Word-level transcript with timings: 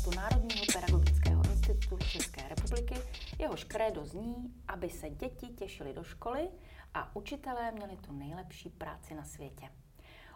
projektu 0.00 0.20
Národního 0.20 0.64
pedagogického 0.72 1.42
institutu 1.50 1.98
České 1.98 2.48
republiky. 2.48 2.94
Jehož 3.38 3.64
krédo 3.64 4.04
zní, 4.04 4.54
aby 4.68 4.90
se 4.90 5.10
děti 5.10 5.46
těšily 5.46 5.94
do 5.94 6.04
školy 6.04 6.48
a 6.94 7.16
učitelé 7.16 7.72
měli 7.72 7.96
tu 7.96 8.12
nejlepší 8.12 8.70
práci 8.70 9.14
na 9.14 9.24
světě. 9.24 9.68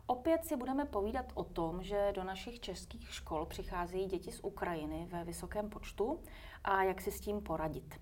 Opět 0.06 0.44
si 0.44 0.56
budeme 0.56 0.84
povídat 0.84 1.32
o 1.34 1.44
tom, 1.44 1.82
že 1.82 2.12
do 2.14 2.24
našich 2.24 2.60
českých 2.60 3.14
škol 3.14 3.46
přicházejí 3.46 4.06
děti 4.06 4.32
z 4.32 4.40
Ukrajiny 4.42 5.06
ve 5.10 5.24
vysokém 5.24 5.70
počtu 5.70 6.20
a 6.64 6.82
jak 6.82 7.00
si 7.00 7.10
s 7.10 7.20
tím 7.20 7.40
poradit. 7.40 8.00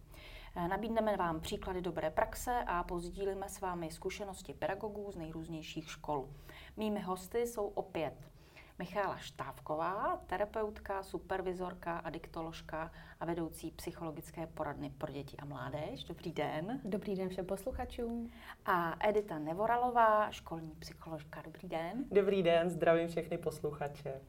Nabídneme 0.68 1.16
vám 1.16 1.40
příklady 1.40 1.80
dobré 1.80 2.10
praxe 2.10 2.64
a 2.66 2.84
pozdílíme 2.84 3.48
s 3.48 3.60
vámi 3.60 3.90
zkušenosti 3.90 4.54
pedagogů 4.54 5.12
z 5.12 5.16
nejrůznějších 5.16 5.90
škol. 5.90 6.28
Mými 6.76 7.00
hosty 7.00 7.46
jsou 7.46 7.66
opět 7.66 8.31
Michála 8.78 9.16
Štávková, 9.16 10.22
terapeutka, 10.26 11.02
supervizorka, 11.02 11.98
adiktoložka 11.98 12.90
a 13.20 13.24
vedoucí 13.24 13.70
psychologické 13.70 14.46
poradny 14.46 14.90
pro 14.90 15.12
děti 15.12 15.36
a 15.36 15.44
mládež. 15.44 16.04
Dobrý 16.04 16.32
den. 16.32 16.80
Dobrý 16.84 17.16
den 17.16 17.28
všem 17.28 17.46
posluchačům. 17.46 18.30
A 18.66 19.08
Edita 19.08 19.38
Nevoralová, 19.38 20.30
školní 20.30 20.70
psycholožka. 20.78 21.42
Dobrý 21.42 21.68
den. 21.68 22.04
Dobrý 22.10 22.42
den, 22.42 22.70
zdravím 22.70 23.08
všechny 23.08 23.38
posluchače. 23.38 24.20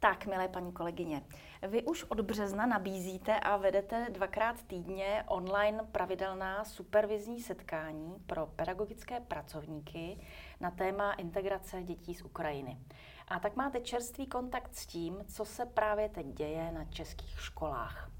Tak, 0.00 0.26
milé 0.26 0.48
paní 0.48 0.72
kolegyně, 0.72 1.22
vy 1.68 1.82
už 1.82 2.04
od 2.04 2.20
března 2.20 2.66
nabízíte 2.66 3.40
a 3.40 3.56
vedete 3.56 4.06
dvakrát 4.10 4.62
týdně 4.62 5.24
online 5.26 5.82
pravidelná 5.92 6.64
supervizní 6.64 7.40
setkání 7.40 8.14
pro 8.26 8.46
pedagogické 8.46 9.20
pracovníky 9.20 10.20
na 10.60 10.70
téma 10.70 11.12
integrace 11.12 11.82
dětí 11.82 12.14
z 12.14 12.22
Ukrajiny. 12.22 12.78
A 13.28 13.38
tak 13.38 13.56
máte 13.56 13.80
čerstvý 13.80 14.26
kontakt 14.26 14.74
s 14.74 14.86
tím, 14.86 15.24
co 15.28 15.44
se 15.44 15.66
právě 15.66 16.08
teď 16.08 16.26
děje 16.26 16.72
na 16.72 16.84
českých 16.84 17.40
školách. 17.40 18.10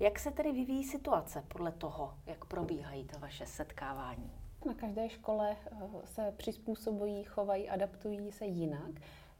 Jak 0.00 0.18
se 0.18 0.30
tedy 0.30 0.52
vyvíjí 0.52 0.84
situace 0.84 1.44
podle 1.48 1.72
toho, 1.72 2.14
jak 2.26 2.44
probíhají 2.44 3.04
ta 3.04 3.18
vaše 3.18 3.46
setkávání? 3.46 4.32
Na 4.66 4.74
každé 4.74 5.08
škole 5.08 5.56
eh, 5.66 5.76
se 6.04 6.34
přizpůsobují, 6.36 7.24
chovají, 7.24 7.68
adaptují 7.68 8.32
se 8.32 8.46
jinak. 8.46 8.90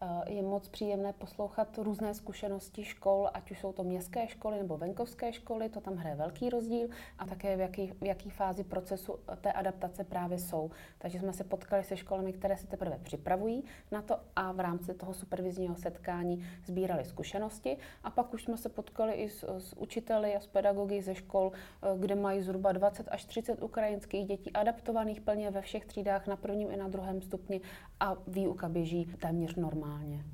Eh, 0.02 0.32
je 0.32 0.42
moc 0.42 0.68
příjemné 0.68 1.12
poslouchat 1.12 1.78
různé 1.78 2.14
zkušenosti 2.14 2.84
škol, 2.84 3.30
ať 3.34 3.50
už 3.50 3.60
jsou 3.60 3.72
to 3.72 3.84
městské 3.84 4.28
školy 4.28 4.58
nebo 4.58 4.76
venkovské 4.76 5.32
školy, 5.32 5.68
to 5.68 5.80
tam 5.80 5.96
hraje 5.96 6.16
velký 6.16 6.50
rozdíl 6.50 6.88
a 7.18 7.26
také 7.26 7.56
v 7.56 7.60
jaký, 7.60 7.92
v 8.00 8.04
jaký 8.04 8.30
fázi 8.30 8.64
procesu 8.64 9.18
té 9.40 9.52
adaptace 9.52 10.04
právě 10.04 10.38
jsou. 10.38 10.70
Takže 10.98 11.18
jsme 11.18 11.32
se 11.32 11.44
potkali 11.44 11.84
se 11.84 11.96
školami, 11.96 12.32
které 12.32 12.56
se 12.56 12.66
teprve 12.66 12.98
připravují 13.02 13.64
na 13.92 14.02
to 14.02 14.16
a 14.36 14.52
v 14.52 14.60
rámci 14.60 14.94
toho 14.94 15.14
supervizního 15.14 15.76
setkání 15.76 16.44
sbírali 16.64 17.04
zkušenosti 17.04 17.76
a 18.04 18.10
pak 18.10 18.34
už 18.34 18.44
jsme 18.44 18.56
se 18.56 18.68
potkali 18.68 19.12
i 19.12 19.28
s, 19.28 19.58
s 19.58 19.78
učiteli 19.78 20.36
a 20.36 20.40
s 20.40 20.46
pedagogy 20.46 21.02
ze 21.02 21.14
škol, 21.14 21.52
eh, 21.54 21.88
kde 21.98 22.14
mají 22.14 22.42
zhruba 22.42 22.72
20 22.72 23.08
až 23.10 23.24
30 23.24 23.62
ukrajinských 23.62 24.26
dětí 24.26 24.52
adaptovaných 24.52 25.20
plně 25.20 25.50
ve 25.50 25.60
všech 25.60 25.86
třídách 25.86 26.26
na 26.26 26.36
prvním 26.36 26.70
i 26.70 26.76
na 26.76 26.88
druhém 26.88 27.22
stupni 27.22 27.60
a 28.00 28.16
výuka 28.26 28.68
běží 28.68 29.04
téměř 29.04 29.54
normálně 29.54 29.89
emocionálně. 29.90 30.24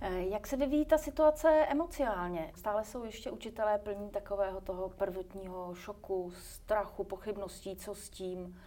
Eh, 0.00 0.22
jak 0.22 0.46
se 0.46 0.56
vyvíjí 0.56 0.84
ta 0.84 0.98
situace 0.98 1.66
emocionálně? 1.68 2.52
Stále 2.56 2.84
jsou 2.84 3.04
ještě 3.04 3.30
učitelé 3.30 3.78
plní 3.78 4.10
takového 4.10 4.60
toho 4.60 4.88
prvotního 4.88 5.74
šoku, 5.74 6.30
strachu, 6.30 7.04
pochybností, 7.04 7.76
co 7.76 7.94
s 7.94 8.10
tím, 8.10 8.60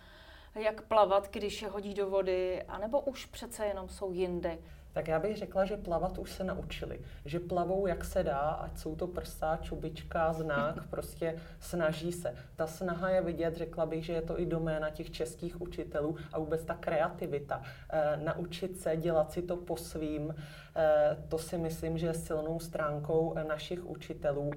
jak 0.56 0.82
plavat, 0.82 1.32
když 1.32 1.62
je 1.62 1.68
hodí 1.68 1.94
do 1.94 2.10
vody, 2.10 2.64
anebo 2.64 3.02
už 3.02 3.26
přece 3.26 3.66
jenom 3.66 3.90
jsou 3.90 4.12
jinde? 4.12 4.58
Tak 4.94 5.08
já 5.08 5.20
bych 5.20 5.38
řekla, 5.38 5.66
že 5.66 5.78
plavat 5.78 6.18
už 6.18 6.32
se 6.32 6.44
naučili. 6.44 7.00
Že 7.26 7.40
plavou 7.40 7.88
jak 7.88 8.06
se 8.06 8.24
dá, 8.24 8.40
ať 8.40 8.78
jsou 8.78 8.96
to 8.96 9.08
prstá, 9.08 9.60
čubička, 9.62 10.34
znak, 10.34 10.88
prostě 10.90 11.36
snaží 11.60 12.12
se. 12.12 12.36
Ta 12.56 12.68
snaha 12.68 13.10
je 13.10 13.22
vidět, 13.22 13.58
řekla 13.58 13.86
bych, 13.86 14.06
že 14.06 14.14
je 14.14 14.22
to 14.22 14.40
i 14.40 14.46
doména 14.46 14.90
těch 14.90 15.12
českých 15.12 15.62
učitelů 15.62 16.16
a 16.34 16.40
vůbec 16.40 16.64
ta 16.64 16.74
kreativita. 16.74 17.62
E, 17.90 18.18
naučit 18.18 18.80
se, 18.80 18.98
dělat 18.98 19.32
si 19.32 19.42
to 19.42 19.58
po 19.58 19.78
svým, 19.78 20.36
e, 20.76 21.18
to 21.28 21.38
si 21.38 21.58
myslím, 21.58 21.98
že 21.98 22.08
je 22.08 22.14
silnou 22.14 22.60
stránkou 22.60 23.36
našich 23.48 23.86
učitelů 23.86 24.52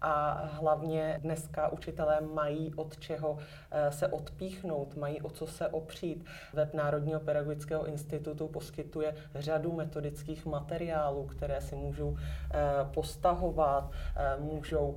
a 0.00 0.44
hlavně 0.52 1.18
dneska 1.22 1.68
učitelé 1.68 2.20
mají 2.20 2.74
od 2.74 2.96
čeho 2.96 3.38
eh, 3.70 3.92
se 3.92 4.08
odpíchnout, 4.08 4.96
mají 4.96 5.22
o 5.22 5.30
co 5.30 5.46
se 5.46 5.68
opřít. 5.68 6.24
Web 6.52 6.74
Národního 6.74 7.20
pedagogického 7.20 7.86
institutu 7.86 8.48
poskytuje 8.48 9.14
řadu 9.34 9.72
metodických 9.72 10.46
materiálů, 10.46 11.26
které 11.26 11.60
si 11.60 11.76
můžou 11.76 12.16
eh, 12.16 12.60
postahovat, 12.94 13.90
eh, 14.16 14.36
můžou 14.40 14.96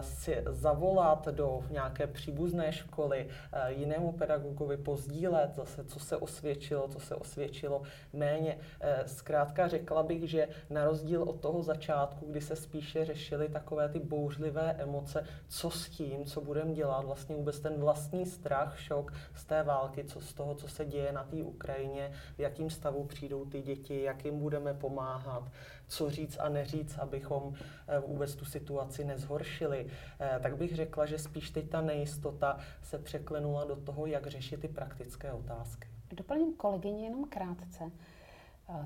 si 0.00 0.44
zavolat 0.46 1.28
do 1.28 1.60
nějaké 1.70 2.06
příbuzné 2.06 2.72
školy, 2.72 3.28
jinému 3.66 4.12
pedagogovi 4.12 4.76
pozdílet 4.76 5.54
zase, 5.54 5.84
co 5.84 6.00
se 6.00 6.16
osvědčilo, 6.16 6.88
co 6.88 7.00
se 7.00 7.14
osvědčilo 7.14 7.82
méně. 8.12 8.58
Zkrátka 9.06 9.68
řekla 9.68 10.02
bych, 10.02 10.30
že 10.30 10.48
na 10.70 10.84
rozdíl 10.84 11.22
od 11.22 11.40
toho 11.40 11.62
začátku, 11.62 12.26
kdy 12.30 12.40
se 12.40 12.56
spíše 12.56 13.04
řešily 13.04 13.48
takové 13.48 13.88
ty 13.88 13.98
bouřlivé 13.98 14.39
bouřlivé 14.40 14.72
emoce, 14.72 15.26
co 15.48 15.70
s 15.70 15.88
tím, 15.88 16.24
co 16.24 16.40
budeme 16.40 16.72
dělat, 16.72 17.04
vlastně 17.04 17.36
vůbec 17.36 17.60
ten 17.60 17.80
vlastní 17.80 18.26
strach, 18.26 18.80
šok 18.80 19.12
z 19.34 19.44
té 19.44 19.62
války, 19.62 20.04
co 20.04 20.20
z 20.20 20.34
toho, 20.34 20.54
co 20.54 20.68
se 20.68 20.84
děje 20.84 21.12
na 21.12 21.24
té 21.24 21.36
Ukrajině, 21.36 22.12
v 22.36 22.40
jakým 22.40 22.70
stavu 22.70 23.04
přijdou 23.04 23.44
ty 23.44 23.62
děti, 23.62 24.02
jak 24.02 24.24
jim 24.24 24.38
budeme 24.38 24.74
pomáhat, 24.74 25.52
co 25.88 26.10
říct 26.10 26.38
a 26.40 26.48
neříct, 26.48 26.98
abychom 26.98 27.54
eh, 27.88 27.98
vůbec 27.98 28.34
tu 28.34 28.44
situaci 28.44 29.04
nezhoršili. 29.04 29.86
Eh, 30.20 30.40
tak 30.42 30.56
bych 30.56 30.76
řekla, 30.76 31.06
že 31.06 31.18
spíš 31.18 31.50
teď 31.50 31.70
ta 31.70 31.80
nejistota 31.80 32.58
se 32.82 32.98
překlenula 32.98 33.64
do 33.64 33.76
toho, 33.76 34.06
jak 34.06 34.26
řešit 34.26 34.60
ty 34.60 34.68
praktické 34.68 35.32
otázky. 35.32 35.88
Doplním 36.12 36.54
kolegyně 36.56 37.04
jenom 37.04 37.24
krátce. 37.24 37.90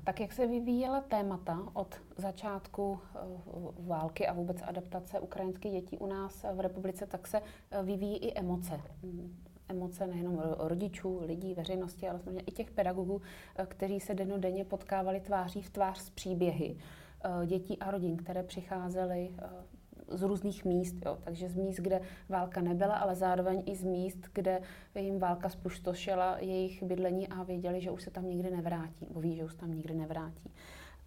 Tak 0.03 0.19
jak 0.19 0.33
se 0.33 0.47
vyvíjela 0.47 1.01
témata 1.01 1.59
od 1.73 2.01
začátku 2.17 2.99
eh, 3.15 3.19
války 3.79 4.27
a 4.27 4.33
vůbec 4.33 4.61
adaptace 4.61 5.19
ukrajinských 5.19 5.71
dětí 5.71 5.97
u 5.97 6.05
nás 6.07 6.45
v 6.53 6.59
republice, 6.59 7.05
tak 7.05 7.27
se 7.27 7.41
eh, 7.71 7.83
vyvíjí 7.83 8.17
i 8.17 8.39
emoce. 8.39 8.81
Mm, 9.03 9.35
emoce 9.69 10.07
nejenom 10.07 10.43
rodičů, 10.57 11.21
lidí, 11.25 11.53
veřejnosti, 11.53 12.09
ale 12.09 12.19
samozřejmě 12.19 12.41
i 12.41 12.51
těch 12.51 12.71
pedagogů, 12.71 13.21
eh, 13.55 13.65
kteří 13.65 13.99
se 13.99 14.13
denodenně 14.13 14.65
potkávali 14.65 15.19
tváří 15.19 15.61
v 15.61 15.69
tvář 15.69 15.97
s 15.97 16.09
příběhy 16.09 16.77
dětí 17.45 17.79
a 17.79 17.91
rodin, 17.91 18.17
které 18.17 18.43
přicházely 18.43 19.31
z 20.07 20.21
různých 20.21 20.65
míst, 20.65 20.95
jo. 21.05 21.17
takže 21.23 21.49
z 21.49 21.55
míst, 21.55 21.77
kde 21.77 22.01
válka 22.29 22.61
nebyla, 22.61 22.95
ale 22.95 23.15
zároveň 23.15 23.63
i 23.65 23.75
z 23.75 23.83
míst, 23.83 24.19
kde 24.33 24.61
jim 24.95 25.19
válka 25.19 25.49
spustošila 25.49 26.37
jejich 26.39 26.83
bydlení 26.83 27.27
a 27.27 27.43
věděli, 27.43 27.81
že 27.81 27.91
už 27.91 28.03
se 28.03 28.11
tam 28.11 28.29
nikdy 28.29 28.51
nevrátí, 28.51 29.07
bo 29.11 29.19
ví, 29.19 29.35
že 29.35 29.45
už 29.45 29.55
tam 29.55 29.71
nikdy 29.71 29.93
nevrátí. 29.93 30.51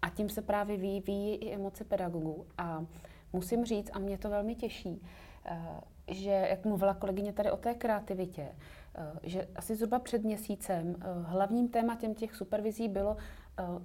A 0.01 0.09
tím 0.09 0.29
se 0.29 0.41
právě 0.41 0.77
vyvíjí 0.77 1.35
i 1.35 1.53
emoce 1.53 1.83
pedagogů. 1.83 2.45
A 2.57 2.85
musím 3.33 3.65
říct, 3.65 3.89
a 3.93 3.99
mě 3.99 4.17
to 4.17 4.29
velmi 4.29 4.55
těší, 4.55 5.01
eh, 5.45 5.81
že, 6.07 6.47
jak 6.49 6.65
mluvila 6.65 6.93
kolegyně 6.93 7.33
tady 7.33 7.51
o 7.51 7.57
té 7.57 7.73
kreativitě, 7.73 8.47
eh, 8.95 9.11
že 9.23 9.47
asi 9.55 9.75
zhruba 9.75 9.99
před 9.99 10.23
měsícem 10.23 10.95
eh, 10.95 11.05
hlavním 11.23 11.67
tématem 11.67 12.15
těch 12.15 12.35
supervizí 12.35 12.87
bylo, 12.87 13.17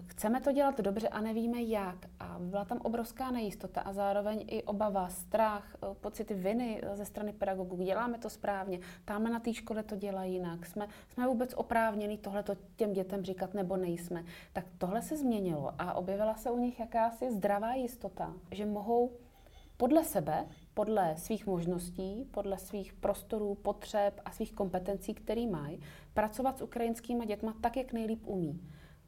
chceme 0.06 0.40
to 0.40 0.52
dělat 0.52 0.80
dobře 0.80 1.08
a 1.08 1.20
nevíme 1.20 1.62
jak. 1.62 1.96
A 2.20 2.36
byla 2.38 2.64
tam 2.64 2.78
obrovská 2.82 3.30
nejistota 3.30 3.80
a 3.80 3.92
zároveň 3.92 4.44
i 4.46 4.62
obava, 4.62 5.08
strach, 5.08 5.76
eh, 5.76 5.94
pocity 6.00 6.34
viny 6.34 6.82
ze 6.94 7.04
strany 7.04 7.32
pedagogů. 7.32 7.76
Děláme 7.76 8.18
to 8.18 8.30
správně, 8.30 8.80
tamhle 9.04 9.30
na 9.30 9.40
té 9.40 9.54
škole 9.54 9.82
to 9.82 9.96
dělají 9.96 10.32
jinak. 10.32 10.66
Jsme, 10.66 10.88
jsme 11.08 11.26
vůbec 11.26 11.54
oprávněni 11.54 12.18
tohle 12.18 12.44
těm 12.76 12.92
dětem 12.92 13.24
říkat 13.24 13.54
nebo 13.54 13.76
nejsme. 13.76 14.24
Tak 14.52 14.64
tohle 14.78 15.02
se 15.02 15.16
změnilo 15.16 15.72
a 15.78 15.94
objevila 15.94 16.34
se 16.34 16.50
u 16.50 16.58
nich 16.58 16.80
jakási 16.80 17.32
zdravá 17.32 17.74
jistota, 17.74 18.34
že 18.50 18.66
mohou 18.66 19.10
podle 19.76 20.04
sebe, 20.04 20.46
podle 20.74 21.14
svých 21.16 21.46
možností, 21.46 22.28
podle 22.30 22.58
svých 22.58 22.92
prostorů, 22.92 23.54
potřeb 23.54 24.20
a 24.24 24.30
svých 24.30 24.52
kompetencí, 24.52 25.14
které 25.14 25.46
mají, 25.46 25.80
pracovat 26.14 26.58
s 26.58 26.62
ukrajinskými 26.62 27.26
dětma 27.26 27.54
tak, 27.60 27.76
jak 27.76 27.92
nejlíp 27.92 28.26
umí. 28.26 28.60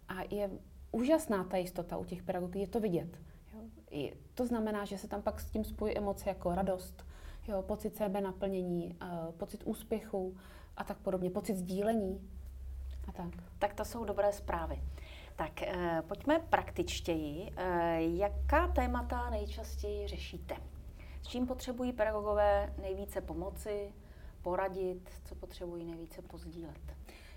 A 0.09 0.35
je 0.35 0.51
úžasná 0.93 1.45
ta 1.45 1.57
jistota 1.57 1.97
u 1.97 2.05
těch 2.05 2.23
pedagogů, 2.23 2.59
je 2.59 2.69
to 2.69 2.81
vidět. 2.81 3.19
Jo. 3.55 3.61
I 3.91 4.13
to 4.35 4.47
znamená, 4.47 4.85
že 4.85 4.99
se 4.99 5.09
tam 5.09 5.23
pak 5.23 5.41
s 5.41 5.51
tím 5.51 5.65
spojí 5.65 5.97
emoce 5.97 6.29
jako 6.29 6.55
radost, 6.55 7.07
jo, 7.49 7.63
pocit 7.63 7.97
sebe 7.97 8.21
naplnění, 8.21 8.97
uh, 9.03 9.33
pocit 9.33 9.63
úspěchu 9.65 10.37
a 10.77 10.85
tak 10.85 10.99
podobně, 10.99 11.31
pocit 11.31 11.57
sdílení 11.57 12.31
a 13.09 13.13
tak. 13.13 13.31
Tak 13.59 13.75
to 13.75 13.85
jsou 13.85 14.05
dobré 14.05 14.33
zprávy. 14.33 14.83
Tak 15.37 15.63
eh, 15.63 16.03
pojďme 16.07 16.39
praktičtěji. 16.39 17.53
Eh, 17.57 18.03
jaká 18.03 18.69
témata 18.69 19.31
nejčastěji 19.31 20.09
řešíte? 20.09 20.57
S 21.23 21.29
čím 21.29 21.47
potřebují 21.47 21.93
pedagogové 21.93 22.75
nejvíce 22.81 23.21
pomoci, 23.21 23.93
poradit, 24.43 25.11
co 25.25 25.35
potřebují 25.35 25.85
nejvíce 25.85 26.23
pozdílet? 26.23 26.81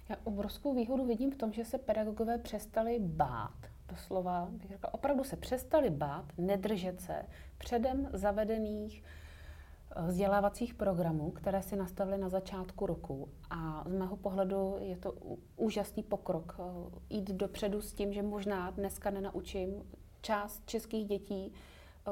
Já 0.10 0.16
obrovskou 0.24 0.74
výhodu 0.74 1.06
vidím 1.06 1.32
v 1.32 1.36
tom, 1.36 1.54
že 1.54 1.66
se 1.66 1.78
pedagogové 1.78 2.38
přestali 2.38 3.00
bát 3.00 3.56
doslova, 3.90 4.48
bych 4.52 4.70
řekla, 4.70 4.94
opravdu 4.94 5.24
se 5.24 5.36
přestali 5.36 5.90
bát, 5.90 6.26
nedržet 6.38 7.02
se 7.02 7.26
předem 7.58 8.10
zavedených 8.14 9.04
eh, 9.04 10.08
vzdělávacích 10.08 10.74
programů, 10.74 11.32
které 11.32 11.62
si 11.62 11.76
nastavili 11.76 12.18
na 12.18 12.30
začátku 12.30 12.86
roku. 12.86 13.30
A 13.50 13.84
z 13.88 13.94
mého 13.94 14.18
pohledu 14.18 14.78
je 14.80 14.98
to 14.98 15.14
úžasný 15.56 16.04
pokrok. 16.04 16.60
Eh, 16.60 16.64
jít 17.10 17.32
dopředu 17.32 17.82
s 17.82 17.94
tím, 17.94 18.14
že 18.14 18.22
možná 18.22 18.72
dneska 18.72 19.10
nenaučím 19.10 19.84
část 20.22 20.66
českých 20.66 21.08
dětí 21.08 21.54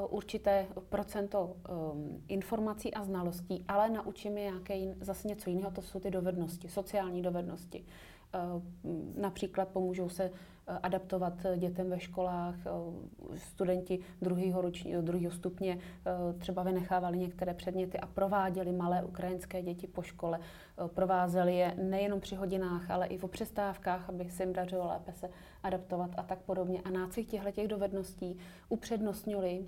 určité 0.06 0.66
procento 0.88 1.44
um, 1.44 2.24
informací 2.28 2.94
a 2.94 3.04
znalostí, 3.04 3.64
ale 3.68 3.90
naučím 3.90 4.38
je 4.38 4.44
nějaké 4.44 4.76
jin, 4.76 4.96
zase 5.00 5.28
něco 5.28 5.50
jiného, 5.50 5.70
to 5.70 5.82
jsou 5.82 6.00
ty 6.00 6.10
dovednosti, 6.10 6.68
sociální 6.68 7.22
dovednosti. 7.22 7.84
Uh, 7.84 8.62
například 9.20 9.68
pomůžou 9.68 10.08
se 10.08 10.30
adaptovat 10.82 11.34
dětem 11.56 11.90
ve 11.90 12.00
školách. 12.00 12.54
Studenti 13.36 13.98
druhého, 14.22 14.60
roční, 14.60 14.94
druhého 15.00 15.32
stupně 15.32 15.78
třeba 16.38 16.62
vynechávali 16.62 17.18
některé 17.18 17.54
předměty 17.54 17.98
a 17.98 18.06
prováděli 18.06 18.72
malé 18.72 19.04
ukrajinské 19.04 19.62
děti 19.62 19.86
po 19.86 20.02
škole. 20.02 20.40
Provázeli 20.86 21.56
je 21.56 21.74
nejenom 21.82 22.20
při 22.20 22.34
hodinách, 22.34 22.90
ale 22.90 23.06
i 23.06 23.18
v 23.18 23.28
přestávkách, 23.28 24.08
aby 24.08 24.30
se 24.30 24.42
jim 24.42 24.52
dařilo 24.52 24.86
lépe 24.86 25.12
se 25.12 25.30
adaptovat 25.62 26.10
a 26.16 26.22
tak 26.22 26.38
podobně. 26.38 26.80
A 26.84 26.90
nácvik 26.90 27.28
těchto 27.28 27.66
dovedností 27.66 28.38
upřednostnili 28.68 29.66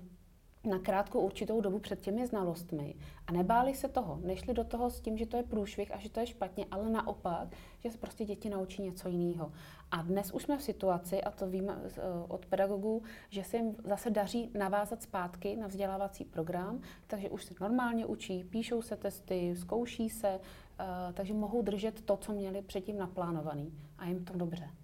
na 0.63 0.79
krátkou 0.79 1.19
určitou 1.19 1.61
dobu 1.61 1.79
před 1.79 2.01
těmi 2.01 2.27
znalostmi 2.27 2.95
a 3.27 3.31
nebáli 3.31 3.75
se 3.75 3.89
toho, 3.89 4.19
nešli 4.23 4.53
do 4.53 4.63
toho 4.63 4.89
s 4.89 5.01
tím, 5.01 5.17
že 5.17 5.25
to 5.25 5.37
je 5.37 5.43
průšvih 5.43 5.91
a 5.91 5.99
že 5.99 6.09
to 6.09 6.19
je 6.19 6.27
špatně, 6.27 6.65
ale 6.71 6.89
naopak, 6.89 7.47
že 7.79 7.91
se 7.91 7.97
prostě 7.97 8.25
děti 8.25 8.49
naučí 8.49 8.81
něco 8.81 9.09
jiného. 9.09 9.51
A 9.91 10.01
dnes 10.01 10.31
už 10.31 10.43
jsme 10.43 10.57
v 10.57 10.63
situaci, 10.63 11.21
a 11.23 11.31
to 11.31 11.47
víme 11.47 11.81
eh, 11.85 12.01
od 12.27 12.45
pedagogů, 12.45 13.03
že 13.29 13.43
se 13.43 13.57
jim 13.57 13.75
zase 13.83 14.09
daří 14.09 14.51
navázat 14.57 15.01
zpátky 15.01 15.55
na 15.55 15.67
vzdělávací 15.67 16.25
program, 16.25 16.81
takže 17.07 17.29
už 17.29 17.45
se 17.45 17.53
normálně 17.61 18.05
učí, 18.05 18.43
píšou 18.43 18.81
se 18.81 18.95
testy, 18.95 19.55
zkouší 19.55 20.09
se, 20.09 20.39
eh, 20.79 20.83
takže 21.13 21.33
mohou 21.33 21.61
držet 21.61 22.01
to, 22.01 22.17
co 22.17 22.31
měli 22.33 22.61
předtím 22.61 22.97
naplánovaný 22.97 23.73
a 23.97 24.05
jim 24.05 24.25
to 24.25 24.33
dobře. 24.37 24.80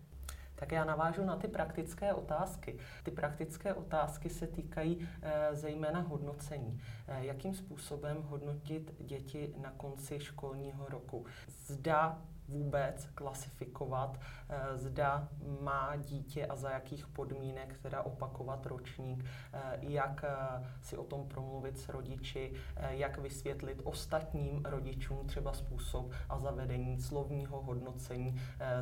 Tak 0.60 0.72
já 0.72 0.86
navážu 0.86 1.26
na 1.26 1.36
ty 1.36 1.48
praktické 1.48 2.14
otázky. 2.14 2.78
Ty 3.04 3.12
praktické 3.12 3.74
otázky 3.74 4.30
se 4.30 4.48
týkají 4.48 5.10
e, 5.22 5.56
zejména 5.56 6.00
hodnocení. 6.00 6.82
E, 7.08 7.26
jakým 7.26 7.54
způsobem 7.54 8.22
hodnotit 8.22 8.96
děti 9.00 9.54
na 9.62 9.72
konci 9.72 10.20
školního 10.20 10.86
roku? 10.90 11.26
Zda 11.48 12.22
vůbec 12.48 13.10
klasifikovat, 13.16 14.20
eh, 14.50 14.78
zda 14.78 15.30
má 15.62 15.96
dítě 15.96 16.46
a 16.46 16.56
za 16.56 16.70
jakých 16.70 17.08
podmínek 17.08 17.78
teda 17.78 18.02
opakovat 18.02 18.66
ročník, 18.66 19.26
eh, 19.54 19.78
jak 19.82 20.24
eh, 20.24 20.68
si 20.82 20.98
o 20.98 21.04
tom 21.04 21.28
promluvit 21.28 21.78
s 21.78 21.90
rodiči, 21.90 22.54
jak 22.90 23.18
vysvětlit 23.18 23.82
ostatním 23.84 24.66
rodičům 24.66 25.28
třeba 25.28 25.54
způsob 25.54 26.12
a 26.30 26.40
zavedení 26.40 27.02
slovního 27.02 27.62
hodnocení 27.62 28.42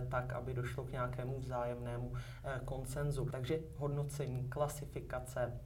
tak, 0.09 0.33
aby 0.33 0.53
došlo 0.53 0.83
k 0.83 0.91
nějakému 0.91 1.39
vzájemnému 1.39 2.13
konsenzu. 2.65 3.25
Takže 3.25 3.59
hodnocení, 3.77 4.49
klasifikace, 4.49 5.59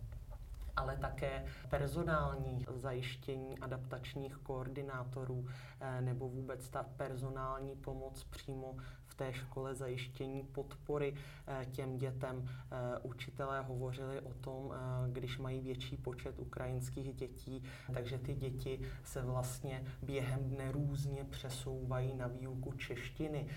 ale 0.80 0.98
také 0.98 1.46
personální 1.70 2.66
zajištění 2.76 3.60
adaptačních 3.60 4.36
koordinátorů 4.38 5.46
nebo 6.02 6.30
vůbec 6.30 6.70
ta 6.70 6.84
personální 6.84 7.76
pomoc 7.76 8.24
přímo 8.24 8.76
té 9.20 9.34
škole 9.34 9.76
zajištění 9.76 10.44
podpory 10.44 11.14
eh, 11.48 11.66
těm 11.72 11.98
dětem. 11.98 12.50
Eh, 12.50 13.00
učitelé 13.04 13.62
hovořili 13.62 14.22
o 14.22 14.34
tom, 14.34 14.74
eh, 14.74 15.12
když 15.12 15.38
mají 15.38 15.62
větší 15.62 15.98
počet 15.98 16.40
ukrajinských 16.40 17.14
dětí, 17.14 17.64
takže 17.94 18.18
ty 18.18 18.34
děti 18.34 18.82
se 19.04 19.22
vlastně 19.22 19.84
během 20.02 20.50
dne 20.50 20.72
různě 20.72 21.24
přesouvají 21.24 22.16
na 22.16 22.28
výuku 22.28 22.72
češtiny 22.72 23.48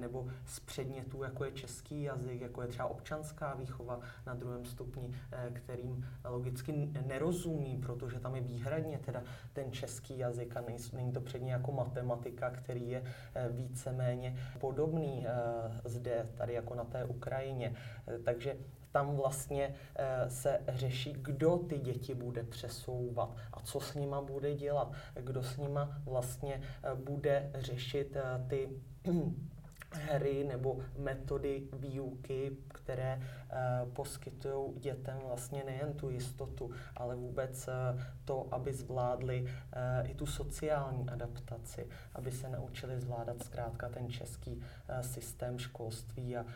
nebo 0.00 0.28
z 0.44 0.60
předmětů, 0.60 1.22
jako 1.22 1.44
je 1.44 1.52
český 1.52 2.02
jazyk, 2.02 2.40
jako 2.40 2.62
je 2.62 2.68
třeba 2.68 2.88
občanská 2.88 3.54
výchova 3.54 4.00
na 4.26 4.34
druhém 4.34 4.64
stupni, 4.64 5.14
kterým 5.52 6.06
logicky 6.24 6.72
nerozumí, 7.06 7.78
protože 7.78 8.20
tam 8.20 8.34
je 8.34 8.40
výhradně 8.40 8.98
teda 8.98 9.22
ten 9.52 9.72
český 9.72 10.18
jazyk 10.18 10.56
a 10.56 10.64
není 10.92 11.12
to 11.12 11.20
předně 11.20 11.52
jako 11.52 11.72
matematika, 11.72 12.50
který 12.50 12.90
je 12.90 13.02
víceméně 13.50 14.36
podobný 14.60 15.11
Eh, 15.20 15.80
zde, 15.84 16.28
tady 16.34 16.52
jako 16.52 16.74
na 16.74 16.84
té 16.84 17.04
Ukrajině. 17.04 17.74
Eh, 18.08 18.18
takže 18.18 18.56
tam 18.92 19.16
vlastně 19.16 19.74
eh, 19.96 20.30
se 20.30 20.60
řeší, 20.68 21.12
kdo 21.12 21.56
ty 21.56 21.78
děti 21.78 22.14
bude 22.14 22.42
přesouvat 22.42 23.36
a 23.52 23.60
co 23.60 23.80
s 23.80 23.94
nima 23.94 24.20
bude 24.22 24.54
dělat, 24.54 24.92
kdo 25.14 25.42
s 25.42 25.56
nima 25.56 25.98
vlastně 26.04 26.62
bude 26.94 27.50
řešit 27.54 28.16
ty 28.48 28.68
hry 29.94 30.44
nebo 30.44 30.78
metody 30.98 31.68
výuky, 31.72 32.56
které 32.68 33.16
uh, 33.16 33.92
poskytují 33.92 34.72
dětem 34.76 35.18
vlastně 35.26 35.64
nejen 35.64 35.92
tu 35.92 36.10
jistotu, 36.10 36.70
ale 36.96 37.16
vůbec 37.16 37.68
uh, 37.68 38.02
to, 38.24 38.48
aby 38.50 38.72
zvládli 38.72 39.42
uh, 39.42 40.10
i 40.10 40.14
tu 40.14 40.26
sociální 40.26 41.08
adaptaci, 41.08 41.88
aby 42.14 42.32
se 42.32 42.48
naučili 42.48 43.00
zvládat 43.00 43.42
zkrátka 43.42 43.88
ten 43.88 44.10
český 44.10 44.62
systém 45.00 45.58
školství 45.58 46.36
a 46.36 46.46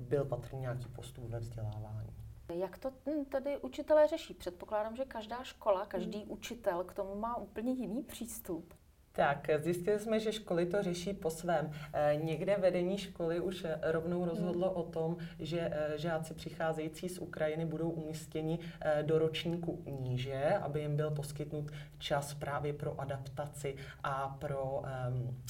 byl 0.00 0.24
patrný 0.24 0.60
nějaký 0.60 0.86
postup 0.88 1.24
ve 1.24 1.38
vzdělávání. 1.38 2.16
Jak 2.54 2.78
to 2.78 2.92
tady 3.28 3.58
učitelé 3.58 4.08
řeší? 4.08 4.34
Předpokládám, 4.34 4.96
že 4.96 5.04
každá 5.04 5.44
škola, 5.44 5.86
každý 5.86 6.18
hmm. 6.18 6.30
učitel 6.30 6.84
k 6.84 6.94
tomu 6.94 7.14
má 7.14 7.36
úplně 7.36 7.72
jiný 7.72 8.02
přístup. 8.02 8.74
Tak, 9.16 9.48
zjistili 9.58 9.98
jsme, 9.98 10.20
že 10.20 10.32
školy 10.32 10.66
to 10.66 10.82
řeší 10.82 11.14
po 11.14 11.30
svém. 11.30 11.70
E, 11.92 12.16
někde 12.16 12.56
vedení 12.56 12.98
školy 12.98 13.40
už 13.40 13.64
eh, 13.64 13.78
rovnou 13.82 14.20
hmm. 14.20 14.28
rozhodlo 14.28 14.70
o 14.70 14.82
tom, 14.82 15.16
že 15.38 15.60
e, 15.60 15.98
žáci 15.98 16.34
přicházející 16.34 17.08
z 17.08 17.18
Ukrajiny 17.18 17.64
budou 17.64 17.90
umístěni 17.90 18.58
do 19.02 19.18
ročníku 19.18 19.82
níže, 20.00 20.58
aby 20.62 20.80
jim 20.80 20.96
byl 20.96 21.10
poskytnut 21.10 21.70
čas 21.98 22.34
právě 22.34 22.72
pro 22.72 23.00
adaptaci 23.00 23.76
a 24.04 24.36
pro 24.40 24.82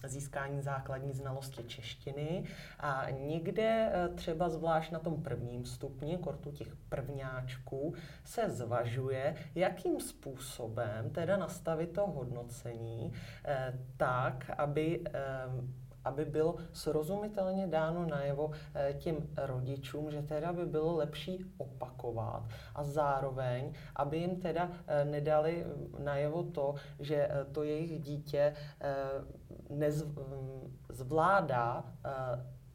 e, 0.05 0.09
získání 0.09 0.63
základní 0.63 1.13
znalosti 1.13 1.65
češtiny. 1.65 2.45
A 2.81 3.07
někde 3.11 3.93
třeba 4.15 4.49
zvlášť 4.49 4.93
na 4.93 4.99
tom 4.99 5.23
prvním 5.23 5.65
stupni, 5.65 6.19
kortu 6.19 6.51
těch 6.51 6.77
prvňáčků, 6.89 7.95
se 8.25 8.51
zvažuje, 8.51 9.35
jakým 9.55 10.01
způsobem 10.01 11.11
teda 11.11 11.37
nastavit 11.37 11.93
to 11.93 12.07
hodnocení, 12.07 13.13
tak, 13.97 14.51
aby 14.59 15.05
aby 16.07 16.25
bylo 16.25 16.57
srozumitelně 16.73 17.67
dáno 17.67 18.07
najevo 18.07 18.51
eh, 18.75 18.95
těm 18.99 19.17
rodičům, 19.37 20.11
že 20.11 20.23
teda 20.23 20.53
by 20.53 20.67
bylo 20.67 20.97
lepší 20.97 21.45
opakovat 21.59 22.43
a 22.75 22.85
zároveň, 22.85 23.73
aby 23.97 24.19
jim 24.19 24.41
teda 24.41 24.71
eh, 24.87 25.05
nedali 25.05 25.67
najevo 25.99 26.43
to, 26.43 26.75
že 27.01 27.17
eh, 27.17 27.45
to 27.53 27.63
jejich 27.63 28.01
dítě 28.01 28.55
nezvládá 29.71 31.85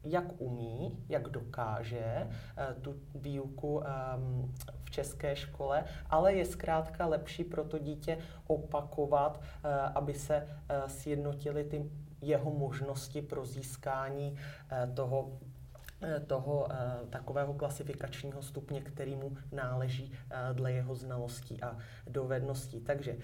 jak 0.04 0.40
umí, 0.40 1.04
jak 1.08 1.28
dokáže 1.28 2.28
tu 2.80 2.96
výuku 3.14 3.82
v 4.84 4.90
české 4.90 5.36
škole, 5.36 5.84
ale 6.10 6.34
je 6.34 6.44
zkrátka 6.44 7.06
lepší 7.06 7.44
pro 7.44 7.64
to 7.64 7.78
dítě 7.78 8.18
opakovat, 8.46 9.40
aby 9.94 10.14
se 10.14 10.48
sjednotily 10.86 11.64
ty 11.64 11.90
jeho 12.22 12.50
možnosti 12.50 13.22
pro 13.22 13.44
získání 13.46 14.36
eh, 14.70 14.92
toho 14.94 15.40
eh, 16.02 16.20
toho 16.20 16.68
takového 17.10 17.54
klasifikačního 17.54 18.42
stupně, 18.42 18.80
který 18.80 19.16
mu 19.16 19.36
náleží 19.52 20.12
dle 20.52 20.72
jeho 20.72 20.94
znalostí 20.94 21.62
a 21.62 21.76
dovedností. 22.06 22.80
Takže 22.80 23.16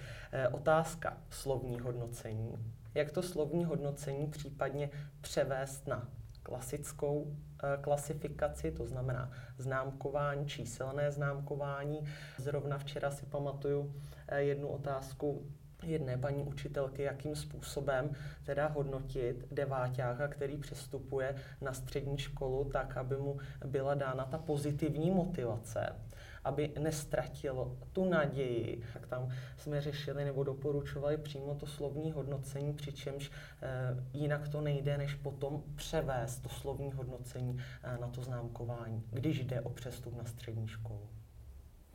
otázka 0.51 1.17
slovní 1.29 1.79
hodnocení. 1.79 2.57
Jak 2.95 3.11
to 3.11 3.21
slovní 3.21 3.65
hodnocení 3.65 4.27
případně 4.27 4.89
převést 5.21 5.87
na 5.87 6.07
klasickou 6.49 7.37
klasifikaci, 7.81 8.71
to 8.71 8.85
znamená 8.85 9.31
známkování, 9.57 10.47
číselné 10.47 11.11
známkování. 11.11 12.05
Zrovna 12.37 12.77
včera 12.77 13.11
si 13.11 13.25
pamatuju 13.25 13.93
jednu 14.37 14.67
otázku 14.67 15.45
jedné 15.83 16.17
paní 16.17 16.43
učitelky, 16.43 17.01
jakým 17.01 17.35
způsobem 17.35 18.09
teda 18.43 18.67
hodnotit 18.67 19.47
deváťáka, 19.51 20.27
který 20.27 20.57
přestupuje 20.57 21.35
na 21.61 21.73
střední 21.73 22.17
školu, 22.17 22.63
tak, 22.63 22.97
aby 22.97 23.17
mu 23.17 23.37
byla 23.65 23.93
dána 23.93 24.25
ta 24.25 24.37
pozitivní 24.37 25.11
motivace 25.11 25.95
aby 26.43 26.73
nestratil 26.79 27.77
tu 27.91 28.09
naději. 28.09 28.83
Tak 28.93 29.07
tam 29.07 29.29
jsme 29.57 29.81
řešili 29.81 30.25
nebo 30.25 30.43
doporučovali 30.43 31.17
přímo 31.17 31.55
to 31.55 31.65
slovní 31.65 32.11
hodnocení, 32.11 32.73
přičemž 32.73 33.31
e, 33.61 34.17
jinak 34.17 34.47
to 34.47 34.61
nejde, 34.61 34.97
než 34.97 35.15
potom 35.15 35.63
převést 35.75 36.39
to 36.39 36.49
slovní 36.49 36.91
hodnocení 36.91 37.57
e, 37.83 37.97
na 37.97 38.07
to 38.07 38.23
známkování, 38.23 39.03
když 39.11 39.45
jde 39.45 39.61
o 39.61 39.69
přestup 39.69 40.17
na 40.17 40.25
střední 40.25 40.67
školu. 40.67 41.09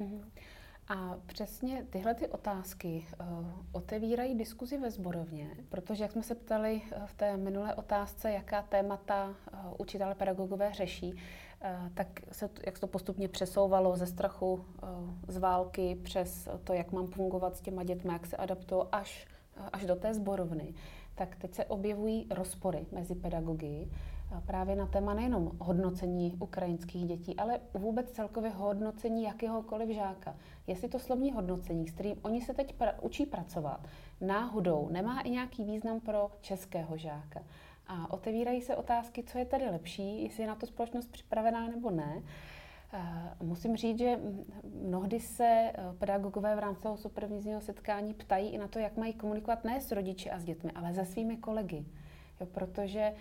Mm-hmm. 0.00 0.20
A 0.88 1.16
přesně 1.26 1.86
tyhle 1.90 2.14
ty 2.14 2.28
otázky 2.28 3.06
uh, 3.20 3.46
otevírají 3.72 4.34
diskuzi 4.34 4.78
ve 4.78 4.90
zborovně, 4.90 5.50
protože 5.68 6.02
jak 6.02 6.12
jsme 6.12 6.22
se 6.22 6.34
ptali 6.34 6.82
v 7.06 7.14
té 7.14 7.36
minulé 7.36 7.74
otázce, 7.74 8.32
jaká 8.32 8.62
témata 8.62 9.28
uh, 9.28 9.34
učitelé 9.78 10.14
pedagogové 10.14 10.72
řeší, 10.72 11.14
Eh, 11.53 11.53
tak 11.94 12.20
se, 12.32 12.50
jak 12.66 12.76
se 12.76 12.80
to 12.80 12.86
postupně 12.86 13.28
přesouvalo 13.28 13.96
ze 13.96 14.06
strachu 14.06 14.64
eh, 14.64 14.86
z 15.32 15.38
války 15.38 15.98
přes 16.02 16.48
to, 16.64 16.72
jak 16.72 16.92
mám 16.92 17.06
fungovat 17.06 17.56
s 17.56 17.60
těma 17.60 17.82
dětmi, 17.82 18.12
jak 18.12 18.26
se 18.26 18.36
adaptují 18.36 18.82
až, 18.92 19.26
až 19.72 19.86
do 19.86 19.96
té 19.96 20.14
zborovny, 20.14 20.74
tak 21.14 21.36
teď 21.36 21.54
se 21.54 21.64
objevují 21.64 22.26
rozpory 22.30 22.86
mezi 22.92 23.14
pedagogy 23.14 23.88
právě 24.46 24.76
na 24.76 24.86
téma 24.86 25.14
nejenom 25.14 25.50
hodnocení 25.58 26.36
ukrajinských 26.40 27.06
dětí, 27.06 27.36
ale 27.36 27.60
vůbec 27.74 28.10
celkově 28.10 28.50
hodnocení 28.50 29.22
jakéhokoliv 29.22 29.88
žáka. 29.88 30.36
Jestli 30.66 30.88
to 30.88 30.98
slovní 30.98 31.32
hodnocení, 31.32 31.88
s 31.88 31.92
kterým 31.92 32.16
oni 32.22 32.40
se 32.40 32.54
teď 32.54 32.74
pra- 32.78 32.94
učí 33.00 33.26
pracovat, 33.26 33.86
náhodou 34.20 34.88
nemá 34.90 35.20
i 35.20 35.30
nějaký 35.30 35.64
význam 35.64 36.00
pro 36.00 36.30
českého 36.40 36.96
žáka. 36.96 37.40
A 37.86 38.12
otevírají 38.12 38.60
se 38.60 38.76
otázky, 38.76 39.22
co 39.22 39.38
je 39.38 39.44
tady 39.44 39.64
lepší, 39.64 40.22
jestli 40.22 40.42
je 40.42 40.48
na 40.48 40.54
to 40.54 40.66
společnost 40.66 41.12
připravená 41.12 41.68
nebo 41.68 41.90
ne. 41.90 42.22
Musím 43.42 43.76
říct, 43.76 43.98
že 43.98 44.20
mnohdy 44.82 45.20
se 45.20 45.44
e, 45.44 45.72
pedagogové 45.98 46.56
v 46.56 46.58
rámci 46.58 46.82
toho 46.82 46.96
supervizního 46.96 47.60
setkání 47.60 48.14
ptají 48.14 48.50
i 48.50 48.58
na 48.58 48.68
to, 48.68 48.78
jak 48.78 48.96
mají 48.96 49.12
komunikovat 49.12 49.64
ne 49.64 49.80
s 49.80 49.92
rodiči 49.92 50.30
a 50.30 50.38
s 50.38 50.44
dětmi, 50.44 50.70
ale 50.74 50.94
se 50.94 51.04
svými 51.04 51.36
kolegy. 51.36 51.84
Jo, 52.40 52.46
protože 52.46 53.14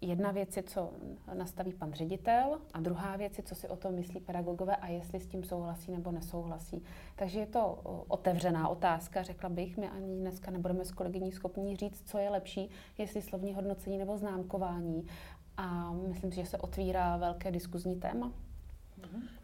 jedna 0.00 0.30
věc 0.30 0.56
je, 0.56 0.62
co 0.62 0.92
nastaví 1.34 1.72
pan 1.72 1.92
ředitel 1.92 2.58
a 2.72 2.80
druhá 2.80 3.16
věc 3.16 3.38
je, 3.38 3.44
co 3.44 3.54
si 3.54 3.68
o 3.68 3.76
tom 3.76 3.94
myslí 3.94 4.20
pedagogové 4.20 4.76
a 4.76 4.86
jestli 4.86 5.20
s 5.20 5.26
tím 5.26 5.44
souhlasí 5.44 5.92
nebo 5.92 6.12
nesouhlasí. 6.12 6.82
Takže 7.16 7.40
je 7.40 7.46
to 7.46 7.80
otevřená 8.08 8.68
otázka, 8.68 9.22
řekla 9.22 9.48
bych. 9.48 9.76
My 9.76 9.88
ani 9.88 10.16
dneska 10.16 10.50
nebudeme 10.50 10.84
s 10.84 10.92
kolegyní 10.92 11.32
schopni 11.32 11.76
říct, 11.76 12.08
co 12.08 12.18
je 12.18 12.30
lepší, 12.30 12.70
jestli 12.98 13.22
slovní 13.22 13.54
hodnocení 13.54 13.98
nebo 13.98 14.18
známkování. 14.18 15.06
A 15.56 15.92
myslím 15.92 16.32
si, 16.32 16.36
že 16.36 16.46
se 16.46 16.58
otvírá 16.58 17.16
velké 17.16 17.50
diskuzní 17.50 17.96
téma. 17.96 18.32